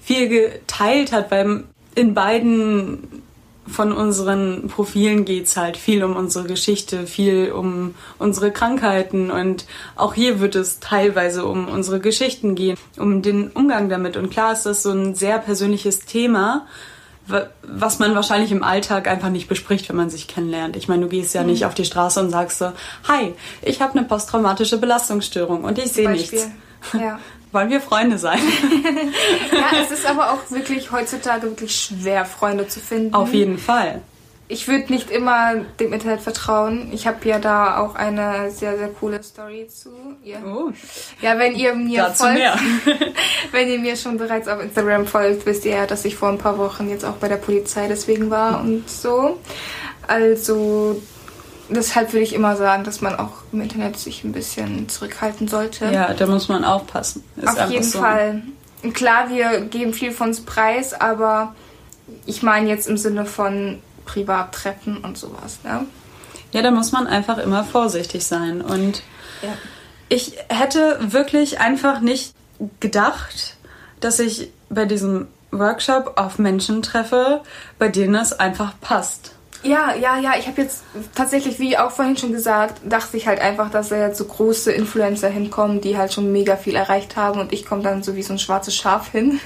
viel 0.00 0.28
geteilt 0.28 1.12
hat, 1.12 1.30
weil 1.30 1.64
in 1.94 2.14
beiden 2.14 3.22
von 3.66 3.92
unseren 3.92 4.68
Profilen 4.68 5.24
geht's 5.24 5.56
halt 5.56 5.76
viel 5.76 6.04
um 6.04 6.14
unsere 6.14 6.46
Geschichte, 6.46 7.06
viel 7.06 7.50
um 7.50 7.94
unsere 8.18 8.52
Krankheiten 8.52 9.30
und 9.30 9.66
auch 9.96 10.14
hier 10.14 10.40
wird 10.40 10.54
es 10.54 10.78
teilweise 10.78 11.44
um 11.44 11.68
unsere 11.68 11.98
Geschichten 11.98 12.54
gehen, 12.54 12.76
um 12.96 13.22
den 13.22 13.48
Umgang 13.48 13.88
damit. 13.88 14.16
Und 14.16 14.30
klar 14.30 14.52
ist 14.52 14.66
das 14.66 14.82
so 14.82 14.92
ein 14.92 15.14
sehr 15.14 15.38
persönliches 15.38 16.00
Thema, 16.00 16.66
was 17.62 17.98
man 17.98 18.14
wahrscheinlich 18.14 18.52
im 18.52 18.62
Alltag 18.62 19.08
einfach 19.08 19.30
nicht 19.30 19.48
bespricht, 19.48 19.88
wenn 19.88 19.96
man 19.96 20.10
sich 20.10 20.28
kennenlernt. 20.28 20.76
Ich 20.76 20.88
meine, 20.88 21.02
du 21.02 21.08
gehst 21.08 21.34
ja 21.34 21.42
mhm. 21.42 21.48
nicht 21.48 21.64
auf 21.64 21.74
die 21.74 21.84
Straße 21.84 22.20
und 22.20 22.30
sagst 22.30 22.58
so, 22.58 22.72
hi, 23.08 23.34
ich 23.62 23.80
habe 23.80 23.98
eine 23.98 24.06
posttraumatische 24.06 24.78
Belastungsstörung 24.78 25.64
und 25.64 25.78
ich 25.78 25.92
sehe 25.92 26.10
nichts. 26.10 26.48
Ja. 26.92 27.18
Wollen 27.52 27.70
wir 27.70 27.80
Freunde 27.80 28.18
sein? 28.18 28.38
ja, 29.52 29.78
es 29.82 29.90
ist 29.90 30.04
aber 30.04 30.32
auch 30.32 30.50
wirklich 30.50 30.90
heutzutage 30.92 31.44
wirklich 31.44 31.74
schwer, 31.74 32.24
Freunde 32.24 32.68
zu 32.68 32.80
finden. 32.80 33.14
Auf 33.14 33.32
jeden 33.32 33.58
Fall 33.58 34.02
ich 34.48 34.68
würde 34.68 34.92
nicht 34.92 35.10
immer 35.10 35.54
dem 35.80 35.92
Internet 35.92 36.20
vertrauen. 36.20 36.90
Ich 36.92 37.06
habe 37.06 37.26
ja 37.28 37.38
da 37.38 37.78
auch 37.78 37.96
eine 37.96 38.50
sehr, 38.50 38.78
sehr 38.78 38.88
coole 38.88 39.20
Story 39.22 39.66
zu. 39.68 39.90
Ja, 40.22 40.38
oh. 40.44 40.70
ja 41.20 41.36
wenn 41.38 41.56
ihr 41.56 41.74
mir 41.74 42.02
Dazu 42.02 42.24
folgt, 42.24 42.38
mehr. 42.38 42.56
wenn 43.50 43.68
ihr 43.68 43.78
mir 43.78 43.96
schon 43.96 44.18
bereits 44.18 44.46
auf 44.46 44.62
Instagram 44.62 45.06
folgt, 45.06 45.46
wisst 45.46 45.64
ihr 45.64 45.76
ja, 45.76 45.86
dass 45.86 46.04
ich 46.04 46.14
vor 46.14 46.28
ein 46.28 46.38
paar 46.38 46.58
Wochen 46.58 46.88
jetzt 46.88 47.04
auch 47.04 47.14
bei 47.14 47.28
der 47.28 47.36
Polizei 47.36 47.88
deswegen 47.88 48.30
war 48.30 48.60
und 48.60 48.88
so. 48.88 49.38
Also 50.06 51.02
deshalb 51.68 52.12
würde 52.12 52.22
ich 52.22 52.32
immer 52.32 52.56
sagen, 52.56 52.84
dass 52.84 53.00
man 53.00 53.16
auch 53.16 53.32
im 53.52 53.60
Internet 53.60 53.96
sich 53.98 54.22
ein 54.22 54.30
bisschen 54.30 54.88
zurückhalten 54.88 55.48
sollte. 55.48 55.86
Ja, 55.86 56.14
da 56.14 56.26
muss 56.26 56.48
man 56.48 56.64
aufpassen. 56.64 57.24
Ist 57.36 57.60
auf 57.60 57.70
jeden 57.70 57.82
so. 57.82 57.98
Fall. 57.98 58.42
Klar, 58.92 59.28
wir 59.28 59.62
geben 59.62 59.92
viel 59.92 60.12
von 60.12 60.28
uns 60.28 60.42
preis, 60.42 60.94
aber 60.94 61.56
ich 62.26 62.44
meine 62.44 62.68
jetzt 62.68 62.86
im 62.86 62.96
Sinne 62.96 63.24
von 63.24 63.80
Privattreffen 64.06 64.98
und 64.98 65.18
sowas. 65.18 65.58
Ne? 65.64 65.86
Ja, 66.52 66.62
da 66.62 66.70
muss 66.70 66.92
man 66.92 67.06
einfach 67.06 67.38
immer 67.38 67.64
vorsichtig 67.64 68.24
sein. 68.24 68.62
Und 68.62 69.02
ja. 69.42 69.50
ich 70.08 70.36
hätte 70.48 70.98
wirklich 71.00 71.60
einfach 71.60 72.00
nicht 72.00 72.34
gedacht, 72.80 73.56
dass 74.00 74.18
ich 74.18 74.50
bei 74.70 74.86
diesem 74.86 75.28
Workshop 75.50 76.14
auf 76.16 76.38
Menschen 76.38 76.82
treffe, 76.82 77.42
bei 77.78 77.88
denen 77.88 78.14
es 78.14 78.32
einfach 78.32 78.74
passt. 78.80 79.32
Ja, 79.62 79.94
ja, 79.94 80.18
ja. 80.18 80.34
Ich 80.38 80.46
habe 80.46 80.62
jetzt 80.62 80.84
tatsächlich, 81.14 81.58
wie 81.58 81.76
auch 81.76 81.90
vorhin 81.90 82.16
schon 82.16 82.32
gesagt, 82.32 82.80
dachte 82.84 83.16
ich 83.16 83.26
halt 83.26 83.40
einfach, 83.40 83.70
dass 83.70 83.88
da 83.88 83.96
jetzt 83.96 84.18
so 84.18 84.24
große 84.24 84.70
Influencer 84.70 85.28
hinkommen, 85.28 85.80
die 85.80 85.96
halt 85.96 86.12
schon 86.12 86.30
mega 86.30 86.56
viel 86.56 86.76
erreicht 86.76 87.16
haben 87.16 87.40
und 87.40 87.52
ich 87.52 87.66
komme 87.66 87.82
dann 87.82 88.02
so 88.02 88.14
wie 88.16 88.22
so 88.22 88.32
ein 88.32 88.38
schwarzes 88.38 88.76
Schaf 88.76 89.10
hin. 89.10 89.40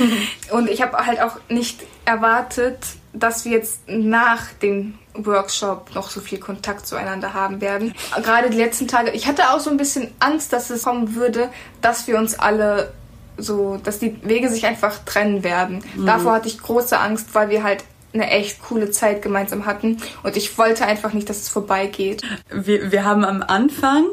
und 0.52 0.70
ich 0.70 0.80
habe 0.82 0.96
halt 1.04 1.20
auch 1.20 1.36
nicht 1.48 1.80
erwartet, 2.04 2.78
dass 3.14 3.44
wir 3.44 3.52
jetzt 3.52 3.80
nach 3.86 4.52
dem 4.60 4.94
Workshop 5.14 5.94
noch 5.94 6.10
so 6.10 6.20
viel 6.20 6.38
Kontakt 6.38 6.86
zueinander 6.86 7.32
haben 7.32 7.60
werden. 7.60 7.94
Gerade 8.22 8.50
die 8.50 8.56
letzten 8.56 8.88
Tage, 8.88 9.12
ich 9.12 9.26
hatte 9.26 9.50
auch 9.50 9.60
so 9.60 9.70
ein 9.70 9.76
bisschen 9.76 10.10
Angst, 10.18 10.52
dass 10.52 10.70
es 10.70 10.82
kommen 10.82 11.14
würde, 11.14 11.48
dass 11.80 12.06
wir 12.06 12.18
uns 12.18 12.38
alle 12.38 12.92
so, 13.36 13.78
dass 13.82 13.98
die 13.98 14.16
Wege 14.22 14.48
sich 14.48 14.66
einfach 14.66 14.98
trennen 15.04 15.44
werden. 15.44 15.84
Mhm. 15.94 16.06
Davor 16.06 16.34
hatte 16.34 16.48
ich 16.48 16.58
große 16.58 16.98
Angst, 16.98 17.34
weil 17.34 17.48
wir 17.48 17.62
halt 17.62 17.84
eine 18.12 18.30
echt 18.30 18.62
coole 18.62 18.90
Zeit 18.90 19.22
gemeinsam 19.22 19.66
hatten 19.66 19.96
und 20.22 20.36
ich 20.36 20.56
wollte 20.56 20.86
einfach 20.86 21.12
nicht, 21.12 21.28
dass 21.28 21.38
es 21.38 21.48
vorbeigeht. 21.48 22.22
Wir, 22.48 22.92
wir 22.92 23.04
haben 23.04 23.24
am 23.24 23.42
Anfang 23.42 24.04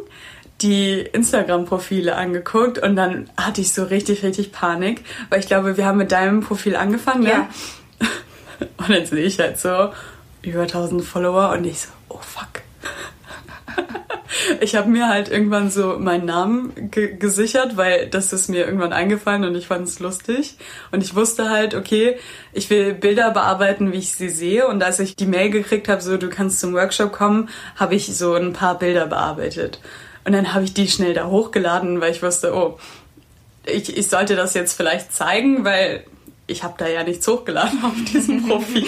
die 0.62 1.02
Instagram-Profile 1.02 2.16
angeguckt 2.16 2.80
und 2.80 2.96
dann 2.96 3.30
hatte 3.38 3.62
ich 3.62 3.74
so 3.74 3.84
richtig, 3.84 4.24
richtig 4.24 4.52
Panik, 4.52 5.04
weil 5.30 5.40
ich 5.40 5.48
glaube, 5.48 5.78
wir 5.78 5.86
haben 5.86 5.98
mit 5.98 6.12
deinem 6.12 6.42
Profil 6.42 6.76
angefangen, 6.76 7.24
ne? 7.24 7.30
Ja. 7.30 7.50
Und 8.78 8.90
dann 8.90 9.06
sehe 9.06 9.26
ich 9.26 9.40
halt 9.40 9.60
so 9.60 9.92
über 10.42 10.62
1000 10.62 11.04
Follower 11.04 11.52
und 11.52 11.66
ich 11.66 11.82
so, 11.82 11.90
oh 12.10 12.20
fuck. 12.20 12.62
Ich 14.60 14.76
habe 14.76 14.90
mir 14.90 15.08
halt 15.08 15.30
irgendwann 15.30 15.70
so 15.70 15.98
meinen 16.00 16.26
Namen 16.26 16.92
ge 16.92 17.16
gesichert, 17.16 17.78
weil 17.78 18.08
das 18.08 18.34
ist 18.34 18.50
mir 18.50 18.66
irgendwann 18.66 18.94
eingefallen 18.94 19.44
und 19.44 19.56
ich 19.56 19.68
fand 19.68 19.88
es 19.88 20.00
lustig. 20.00 20.58
Und 20.92 21.04
ich 21.04 21.16
wusste 21.16 21.50
halt, 21.50 21.76
okay, 21.76 22.18
ich 22.54 22.70
will 22.70 22.94
Bilder 22.94 23.32
bearbeiten, 23.32 23.92
wie 23.92 23.98
ich 23.98 24.14
sie 24.14 24.30
sehe. 24.30 24.68
Und 24.68 24.84
als 24.84 25.00
ich 25.00 25.16
die 25.16 25.26
Mail 25.26 25.50
gekriegt 25.50 25.88
habe, 25.88 26.02
so 26.02 26.18
du 26.18 26.30
kannst 26.30 26.60
zum 26.60 26.74
Workshop 26.74 27.12
kommen, 27.12 27.50
habe 27.76 27.96
ich 27.96 28.16
so 28.16 28.34
ein 28.34 28.54
paar 28.54 28.80
Bilder 28.80 29.08
bearbeitet. 29.08 29.80
Und 30.24 30.34
dann 30.34 30.54
habe 30.54 30.64
ich 30.64 30.74
die 30.74 30.88
schnell 30.88 31.14
da 31.14 31.28
hochgeladen, 31.28 32.02
weil 32.02 32.12
ich 32.12 32.24
wusste, 32.24 32.54
oh, 32.56 32.78
ich, 33.66 33.96
ich 33.96 34.08
sollte 34.08 34.36
das 34.36 34.54
jetzt 34.54 34.74
vielleicht 34.74 35.14
zeigen, 35.14 35.66
weil 35.66 36.04
ich 36.52 36.64
habe 36.64 36.76
da 36.78 36.88
ja 36.88 37.04
nichts 37.04 37.28
hochgeladen 37.28 37.84
auf 37.84 37.94
diesem 38.12 38.46
Profil. 38.48 38.86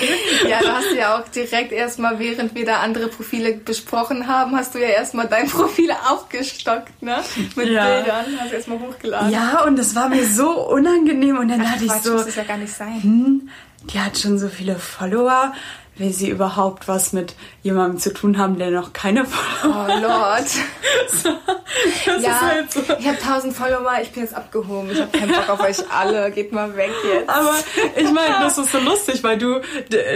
ja, 0.47 0.59
du 0.59 0.67
hast 0.67 0.93
ja 0.95 1.17
auch 1.17 1.27
direkt 1.29 1.71
erstmal, 1.71 2.19
während 2.19 2.53
wir 2.53 2.65
da 2.65 2.81
andere 2.81 3.07
Profile 3.07 3.53
besprochen 3.53 4.27
haben, 4.27 4.55
hast 4.55 4.75
du 4.75 4.79
ja 4.79 4.89
erstmal 4.89 5.27
dein 5.27 5.47
Profil 5.49 5.91
aufgestockt, 5.91 7.01
ne? 7.01 7.23
Mit 7.55 7.69
ja. 7.69 7.85
Bildern, 7.85 8.25
hast 8.39 8.51
du 8.51 8.55
erstmal 8.55 8.79
hochgeladen. 8.79 9.31
Ja, 9.31 9.63
und 9.63 9.77
das 9.77 9.95
war 9.95 10.09
mir 10.09 10.25
so 10.25 10.67
unangenehm 10.67 11.37
und 11.37 11.47
dann 11.47 11.61
Ach, 11.61 11.71
hatte 11.71 11.85
Quatsch, 11.85 11.97
ich 11.97 12.03
so. 12.03 12.17
Das 12.17 12.25
muss 12.25 12.35
ja 12.35 12.43
gar 12.43 12.57
nicht 12.57 12.73
sein. 12.73 13.01
Hm, 13.01 13.49
die 13.91 13.99
hat 13.99 14.17
schon 14.17 14.37
so 14.37 14.49
viele 14.49 14.75
Follower 14.75 15.53
will 15.97 16.11
sie 16.11 16.29
überhaupt 16.29 16.87
was 16.87 17.13
mit 17.13 17.35
jemandem 17.61 17.99
zu 17.99 18.13
tun 18.13 18.37
haben, 18.37 18.57
der 18.57 18.71
noch 18.71 18.93
keine 18.93 19.25
Follower 19.61 19.85
hat. 19.85 19.91
Oh 19.91 20.01
Lord. 20.01 20.47
so, 21.09 21.29
ja, 22.21 22.41
halt 22.41 22.71
so. 22.71 22.81
ich 22.81 23.07
habe 23.07 23.17
1000 23.17 23.53
Follower, 23.53 23.93
ich 24.01 24.11
bin 24.11 24.23
jetzt 24.23 24.35
abgehoben. 24.35 24.91
Ich 24.91 24.99
habe 24.99 25.17
keinen 25.17 25.31
Bock 25.31 25.49
auf 25.49 25.59
euch 25.61 25.77
alle. 25.91 26.31
Geht 26.31 26.51
mal 26.51 26.75
weg 26.75 26.91
jetzt. 27.03 27.29
Aber 27.29 27.55
ich 27.95 28.11
meine, 28.11 28.35
das 28.41 28.57
ist 28.57 28.71
so 28.71 28.79
lustig, 28.79 29.23
weil 29.23 29.37
du 29.37 29.61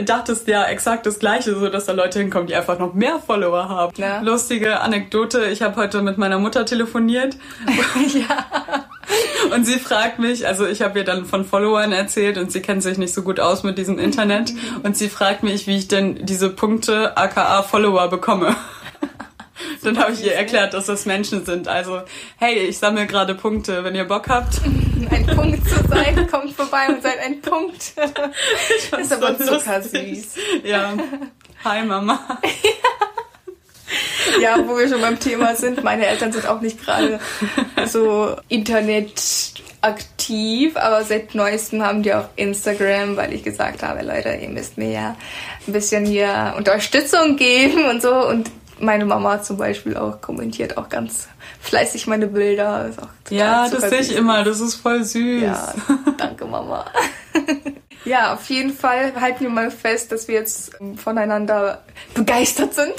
dachtest 0.04 0.48
ja 0.48 0.66
exakt 0.66 1.06
das 1.06 1.20
Gleiche, 1.20 1.56
so 1.56 1.70
dass 1.70 1.86
da 1.86 1.94
Leute 1.94 2.20
hinkommen, 2.20 2.48
die 2.48 2.56
einfach 2.56 2.80
noch 2.80 2.94
mehr 2.94 3.20
Follower 3.20 3.70
haben. 3.70 3.94
Ja. 3.98 4.22
Lustige 4.22 4.82
Anekdote. 4.82 5.46
Ich 5.46 5.62
habe 5.62 5.76
heute 5.76 6.02
mit 6.02 6.18
meiner 6.18 6.40
Mutter 6.40 6.66
telefoniert. 6.66 7.38
ja. 8.14 8.88
Und 9.54 9.66
sie 9.66 9.80
fragt 9.80 10.20
mich, 10.20 10.46
also 10.48 10.66
ich 10.66 10.82
habe 10.82 11.00
ihr 11.00 11.06
dann 11.06 11.26
von 11.26 11.46
Followern 11.46 11.92
erzählt 11.92 12.38
und 12.38 12.52
sie 12.52 12.62
kennt 12.62 12.84
sich 12.84 12.98
nicht 12.98 13.14
so 13.14 13.22
gut 13.22 13.40
aus 13.40 13.64
mit 13.64 13.78
diesem 13.78 14.00
Internet 14.00 14.54
und 14.84 14.98
sie 14.98 15.10
fragt 15.10 15.44
mich, 15.44 15.68
wie 15.68 15.78
ich 15.78 15.88
denn 15.88 16.26
diese 16.26 16.50
Punkte 16.50 17.16
aka 17.18 17.64
Follower 17.64 18.10
bekomme. 18.10 18.56
Dann 19.84 19.98
habe 19.98 20.12
ich 20.12 20.24
ihr 20.24 20.34
erklärt, 20.34 20.74
dass 20.74 20.86
das 20.86 21.06
Menschen 21.06 21.46
sind. 21.46 21.68
Also, 21.68 22.02
hey, 22.38 22.58
ich 22.58 22.78
sammle 22.78 23.08
gerade 23.08 23.36
Punkte. 23.36 23.84
Wenn 23.84 23.96
ihr 23.96 24.06
Bock 24.06 24.28
habt. 24.30 24.62
Ein 25.10 25.26
Punkt 25.26 25.68
zu 25.70 25.88
sein, 25.88 26.28
kommt 26.30 26.52
vorbei 26.54 26.88
und 26.90 27.02
seid 27.02 27.20
ein 27.20 27.40
Punkt. 27.42 27.94
Das 28.92 29.00
ist 29.00 29.14
aber 29.14 29.36
so 29.36 29.58
zuckersüß. 29.58 30.36
Ja. 30.64 30.94
Hi, 31.64 31.86
Mama. 31.86 32.20
Ja, 34.42 34.58
wo 34.68 34.78
wir 34.78 34.88
schon 34.88 35.02
beim 35.02 35.20
Thema 35.20 35.56
sind, 35.56 35.84
meine 35.84 36.06
Eltern 36.06 36.32
sind 36.32 36.48
auch 36.48 36.62
nicht 36.62 36.84
gerade 36.84 37.20
so 37.86 38.36
Internet 38.48 39.22
aktiv, 39.82 40.76
aber 40.76 41.04
seit 41.04 41.36
neuestem 41.36 41.84
haben 41.84 42.04
die 42.04 42.14
auch 42.14 42.30
Instagram, 42.36 43.16
weil 43.16 43.34
ich 43.34 43.44
gesagt 43.44 43.84
habe, 43.84 44.04
Leute, 44.04 44.30
ihr 44.30 44.50
müsst 44.50 44.78
mir 44.78 44.92
ja 44.92 45.16
ein 45.68 45.74
bisschen 45.74 46.06
hier 46.06 46.54
Unterstützung 46.58 47.38
geben 47.38 47.86
und 47.86 48.02
so. 48.02 48.14
Und 48.28 48.50
meine 48.80 49.06
Mama 49.06 49.42
zum 49.42 49.58
Beispiel 49.58 49.98
auch 49.98 50.22
kommentiert 50.22 50.78
auch 50.78 50.90
ganz 50.90 51.28
fleißig 51.62 52.08
meine 52.08 52.28
Bilder. 52.28 52.92
ja, 53.30 53.70
das 53.70 53.90
sehe 53.90 54.00
ich 54.00 54.16
immer, 54.16 54.44
das 54.44 54.60
ist 54.60 54.76
voll 54.76 55.04
süß. 55.04 55.44
Ja, 55.44 55.74
danke 56.18 56.46
Mama. 56.46 56.86
Ja, 58.08 58.34
auf 58.34 58.50
jeden 58.50 58.74
Fall 58.74 59.14
halten 59.20 59.42
wir 59.42 59.50
mal 59.50 59.70
fest, 59.70 60.12
dass 60.12 60.28
wir 60.28 60.36
jetzt 60.36 60.72
voneinander 60.96 61.84
begeistert 62.14 62.74
sind. 62.74 62.94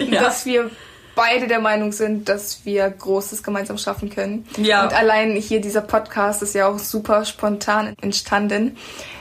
ja. 0.10 0.22
Dass 0.22 0.46
wir 0.46 0.70
beide 1.16 1.48
der 1.48 1.58
Meinung 1.58 1.90
sind, 1.90 2.28
dass 2.28 2.64
wir 2.64 2.88
Großes 2.88 3.42
gemeinsam 3.42 3.76
schaffen 3.76 4.08
können. 4.08 4.46
Ja. 4.56 4.84
Und 4.84 4.94
allein 4.94 5.32
hier 5.32 5.60
dieser 5.60 5.80
Podcast 5.80 6.42
ist 6.42 6.54
ja 6.54 6.68
auch 6.68 6.78
super 6.78 7.24
spontan 7.24 7.94
entstanden 8.00 8.76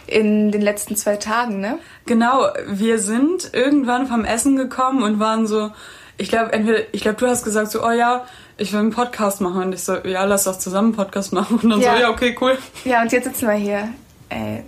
in 0.05 0.51
den 0.51 0.61
letzten 0.61 0.95
zwei 0.95 1.15
Tagen, 1.15 1.59
ne? 1.59 1.79
Genau, 2.05 2.47
wir 2.67 2.99
sind 2.99 3.49
irgendwann 3.53 4.05
vom 4.05 4.25
Essen 4.25 4.55
gekommen 4.55 5.01
und 5.01 5.19
waren 5.19 5.47
so, 5.47 5.71
ich 6.17 6.29
glaube, 6.29 6.53
entweder, 6.53 6.81
ich 6.91 7.01
glaube, 7.01 7.17
du 7.17 7.27
hast 7.27 7.43
gesagt 7.43 7.71
so, 7.71 7.83
oh 7.83 7.91
ja, 7.91 8.25
ich 8.57 8.71
will 8.71 8.81
einen 8.81 8.91
Podcast 8.91 9.41
machen. 9.41 9.63
Und 9.63 9.73
ich 9.73 9.83
so, 9.83 9.95
ja, 10.03 10.23
lass 10.25 10.43
doch 10.43 10.59
zusammen 10.59 10.89
einen 10.89 10.95
Podcast 10.95 11.33
machen. 11.33 11.59
Und 11.63 11.69
dann 11.71 11.81
ja. 11.81 11.95
so, 11.95 12.01
ja, 12.01 12.09
okay, 12.11 12.35
cool. 12.39 12.57
Ja, 12.83 13.01
und 13.01 13.11
jetzt 13.11 13.25
sitzen 13.25 13.47
wir 13.47 13.55
hier. 13.55 13.89
Ey, 14.29 14.63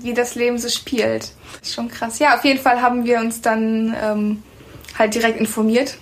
wie 0.00 0.14
das 0.14 0.34
Leben 0.34 0.58
so 0.58 0.68
spielt. 0.68 1.32
Ist 1.60 1.74
schon 1.74 1.88
krass. 1.88 2.18
Ja, 2.18 2.36
auf 2.36 2.44
jeden 2.44 2.60
Fall 2.60 2.80
haben 2.80 3.04
wir 3.04 3.18
uns 3.20 3.40
dann 3.40 3.96
ähm, 4.00 4.42
halt 4.98 5.14
direkt 5.14 5.38
informiert, 5.38 5.98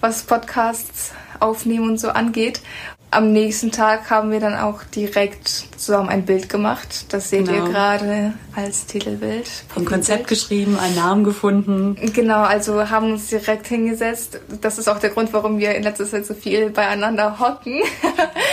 was 0.00 0.22
Podcasts 0.22 1.12
aufnehmen 1.40 1.90
und 1.90 1.98
so 1.98 2.08
angeht 2.08 2.60
am 3.10 3.32
nächsten 3.32 3.70
Tag 3.72 4.10
haben 4.10 4.30
wir 4.30 4.40
dann 4.40 4.56
auch 4.56 4.82
direkt 4.82 5.66
zusammen 5.78 6.08
ein 6.08 6.24
Bild 6.24 6.48
gemacht. 6.48 7.06
Das 7.12 7.30
seht 7.30 7.46
genau. 7.46 7.66
ihr 7.66 7.72
gerade 7.72 8.34
als 8.54 8.86
Titelbild. 8.86 9.48
Ein 9.76 9.84
Konzept 9.84 10.28
geschrieben, 10.28 10.78
einen 10.78 10.96
Namen 10.96 11.24
gefunden. 11.24 11.96
Genau, 12.12 12.42
also 12.42 12.90
haben 12.90 13.12
uns 13.12 13.28
direkt 13.28 13.68
hingesetzt. 13.68 14.40
Das 14.60 14.78
ist 14.78 14.88
auch 14.88 14.98
der 14.98 15.10
Grund, 15.10 15.32
warum 15.32 15.58
wir 15.58 15.74
in 15.74 15.82
letzter 15.82 16.06
Zeit 16.06 16.26
so 16.26 16.34
viel 16.34 16.70
beieinander 16.70 17.38
hocken. 17.38 17.80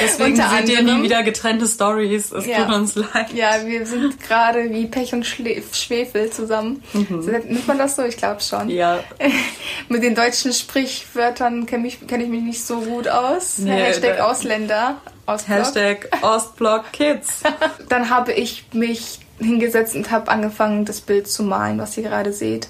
Deswegen 0.02 0.36
seht 0.36 0.70
ihr 0.70 0.84
nie 0.84 1.04
wieder 1.04 1.24
getrennte 1.24 1.68
Stories. 1.68 2.32
Es 2.32 2.46
ja. 2.46 2.64
tut 2.64 2.76
uns 2.76 2.96
leid. 2.96 3.34
Ja, 3.34 3.66
wir 3.66 3.86
sind 3.86 4.22
gerade 4.22 4.70
wie 4.70 4.86
Pech 4.86 5.14
und 5.14 5.26
Schwefel 5.26 6.30
zusammen. 6.30 6.84
Mhm. 6.94 7.26
Nimmt 7.48 7.68
man 7.68 7.78
das 7.78 7.96
so? 7.96 8.04
Ich 8.04 8.18
glaube 8.18 8.42
schon. 8.42 8.70
Ja. 8.70 9.00
Mit 9.90 10.04
den 10.04 10.16
deutschen 10.16 10.54
Sprichwörtern 10.54 11.66
kenne 11.66 11.88
ich, 11.88 12.06
kenn 12.08 12.22
ich 12.22 12.30
mich 12.30 12.42
nicht 12.42 12.64
so 12.64 12.80
gut 12.82 13.08
aus. 13.08 13.58
Nee, 13.58 13.72
Hashtag 13.72 14.20
aus 14.20 14.36
Ausländer. 14.36 14.98
Ostblock. 15.26 15.58
Hashtag 15.58 16.10
Ostblock 16.22 16.92
Kids. 16.92 17.44
Dann 17.90 18.10
habe 18.10 18.34
ich 18.34 18.66
mich 18.74 19.20
hingesetzt 19.40 19.96
und 19.96 20.12
habe 20.12 20.30
angefangen, 20.32 20.86
das 20.86 21.02
Bild 21.02 21.28
zu 21.28 21.44
malen, 21.44 21.80
was 21.80 21.98
ihr 21.98 22.04
gerade 22.04 22.32
seht. 22.32 22.68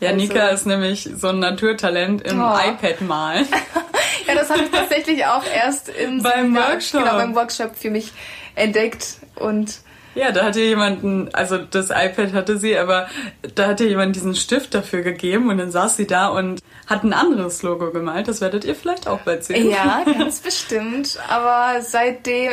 Ja, 0.00 0.10
also, 0.10 0.20
Nika 0.20 0.48
ist 0.48 0.66
nämlich 0.66 1.08
so 1.14 1.28
ein 1.28 1.38
Naturtalent 1.38 2.22
im 2.22 2.42
oh. 2.42 2.54
iPad 2.54 3.00
malen. 3.00 3.46
ja, 4.26 4.34
das 4.34 4.50
habe 4.50 4.64
ich 4.64 4.70
tatsächlich 4.70 5.24
auch 5.24 5.44
erst 5.44 5.88
im 5.88 6.22
beim 6.22 6.52
Seminar, 6.52 6.72
Workshop. 6.72 7.00
Genau, 7.02 7.16
beim 7.16 7.34
Workshop 7.34 7.76
für 7.76 7.90
mich 7.90 8.12
entdeckt 8.54 9.16
und 9.36 9.80
ja, 10.16 10.32
da 10.32 10.44
hatte 10.44 10.60
jemand, 10.60 11.34
also 11.34 11.58
das 11.58 11.90
iPad 11.90 12.32
hatte 12.32 12.58
sie, 12.58 12.76
aber 12.76 13.06
da 13.54 13.68
hatte 13.68 13.84
jemand 13.84 14.16
diesen 14.16 14.34
Stift 14.34 14.74
dafür 14.74 15.02
gegeben 15.02 15.50
und 15.50 15.58
dann 15.58 15.70
saß 15.70 15.96
sie 15.96 16.06
da 16.06 16.28
und 16.28 16.60
hat 16.86 17.04
ein 17.04 17.12
anderes 17.12 17.62
Logo 17.62 17.92
gemalt. 17.92 18.26
Das 18.26 18.40
werdet 18.40 18.64
ihr 18.64 18.74
vielleicht 18.74 19.06
auch 19.06 19.20
bald 19.20 19.44
sehen. 19.44 19.70
Ja, 19.70 20.04
ganz 20.04 20.40
bestimmt. 20.40 21.18
Aber 21.28 21.82
seitdem, 21.82 22.50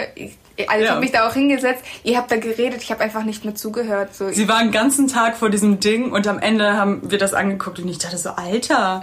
also 0.68 0.80
ich 0.80 0.86
ja. 0.86 0.92
habe 0.92 1.02
mich 1.02 1.12
da 1.12 1.28
auch 1.28 1.34
hingesetzt, 1.34 1.84
ihr 2.04 2.18
habt 2.18 2.30
da 2.30 2.38
geredet, 2.38 2.82
ich 2.84 2.92
habe 2.92 3.02
einfach 3.02 3.24
nicht 3.24 3.44
mehr 3.44 3.56
zugehört. 3.56 4.16
So. 4.16 4.30
Sie 4.30 4.48
war 4.48 4.60
den 4.60 4.72
ganzen 4.72 5.08
Tag 5.08 5.38
vor 5.38 5.50
diesem 5.50 5.80
Ding 5.80 6.12
und 6.12 6.28
am 6.28 6.40
Ende 6.40 6.74
haben 6.74 7.10
wir 7.10 7.18
das 7.18 7.34
angeguckt 7.34 7.80
und 7.80 7.90
ich 7.90 7.98
dachte 7.98 8.18
so, 8.18 8.30
Alter, 8.30 9.02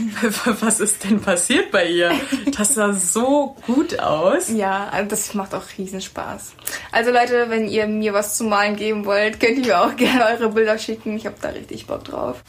was 0.60 0.80
ist 0.80 1.04
denn 1.04 1.20
passiert 1.20 1.70
bei 1.70 1.88
ihr? 1.88 2.12
Das 2.56 2.74
sah 2.74 2.92
so 2.92 3.56
gut 3.66 4.00
aus. 4.00 4.48
Ja, 4.50 4.88
also 4.90 5.10
das 5.10 5.34
macht 5.34 5.54
auch 5.54 5.62
riesen 5.78 6.00
Spaß. 6.00 6.54
Also 6.90 7.12
Leute, 7.12 7.46
wenn 7.48 7.68
ihr 7.68 7.86
mir 7.86 8.12
was 8.12 8.36
zu 8.36 8.44
malen 8.44 8.76
geben 8.76 9.04
wollt, 9.04 9.38
könnt 9.38 9.58
ihr 9.58 9.66
mir 9.66 9.80
auch 9.80 9.96
gerne 9.96 10.26
eure 10.26 10.50
Bilder 10.50 10.78
schicken. 10.78 11.16
Ich 11.16 11.26
habe 11.26 11.36
da 11.40 11.50
richtig 11.50 11.86
Bock 11.86 12.04
drauf. 12.04 12.42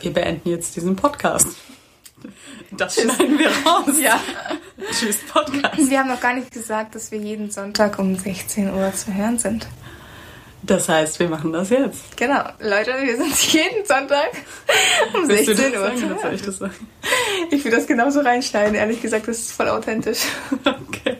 Wir 0.00 0.12
beenden 0.12 0.48
jetzt 0.48 0.76
diesen 0.76 0.96
Podcast. 0.96 1.48
Das 2.70 2.94
schneiden 2.94 3.38
wir 3.38 3.50
raus. 3.64 3.98
Ja. 4.00 4.20
Tschüss, 4.90 5.18
Podcast. 5.32 5.90
Wir 5.90 5.98
haben 5.98 6.08
noch 6.08 6.20
gar 6.20 6.34
nicht 6.34 6.50
gesagt, 6.50 6.94
dass 6.94 7.10
wir 7.10 7.18
jeden 7.18 7.50
Sonntag 7.50 7.98
um 7.98 8.16
16 8.16 8.72
Uhr 8.72 8.92
zu 8.92 9.14
hören 9.14 9.38
sind. 9.38 9.66
Das 10.62 10.88
heißt, 10.88 11.20
wir 11.20 11.28
machen 11.28 11.52
das 11.52 11.68
jetzt. 11.70 12.16
Genau. 12.16 12.42
Leute, 12.58 12.92
wir 13.02 13.16
sind 13.16 13.52
jeden 13.52 13.84
Sonntag 13.84 14.30
um 15.14 15.26
16 15.26 15.74
Uhr 15.74 15.80
sagen, 15.80 15.98
zu 15.98 16.08
hören. 16.08 16.34
Ich, 16.34 16.42
das 16.42 16.58
sagen? 16.58 16.88
ich 17.50 17.64
will 17.64 17.72
das 17.72 17.86
genauso 17.86 18.20
reinschneiden. 18.20 18.74
Ehrlich 18.74 19.02
gesagt, 19.02 19.28
das 19.28 19.38
ist 19.38 19.52
voll 19.52 19.68
authentisch. 19.68 20.20
Okay. 20.64 21.18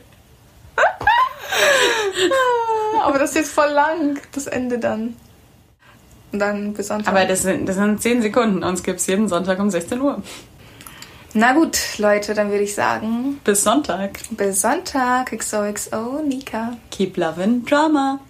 Aber 3.03 3.19
das 3.19 3.31
ist 3.31 3.37
jetzt 3.37 3.51
voll 3.51 3.71
lang, 3.71 4.19
das 4.33 4.47
Ende 4.47 4.79
dann. 4.79 5.17
Und 6.33 6.39
dann 6.39 6.73
bis 6.73 6.89
Sonntag. 6.89 7.09
Aber 7.09 7.27
das 7.27 7.43
sind, 7.43 7.69
das 7.69 7.77
sind 7.77 8.01
10 8.01 8.23
Sekunden. 8.23 8.65
Uns 8.65 8.83
gibt 8.83 9.01
es 9.01 9.07
jeden 9.07 9.29
Sonntag 9.29 9.59
um 9.61 9.71
16 9.71 10.01
Uhr. 10.01 10.23
Na 11.37 11.53
gut, 11.53 11.99
Leute, 11.99 12.33
dann 12.33 12.51
würde 12.51 12.63
ich 12.63 12.77
sagen. 12.77 13.41
Bis 13.43 13.65
Sonntag. 13.65 14.21
Bis 14.31 14.61
Sonntag. 14.61 15.37
XOXO, 15.37 16.23
Nika. 16.25 16.77
Keep 16.93 17.17
loving 17.17 17.65
drama. 17.65 18.21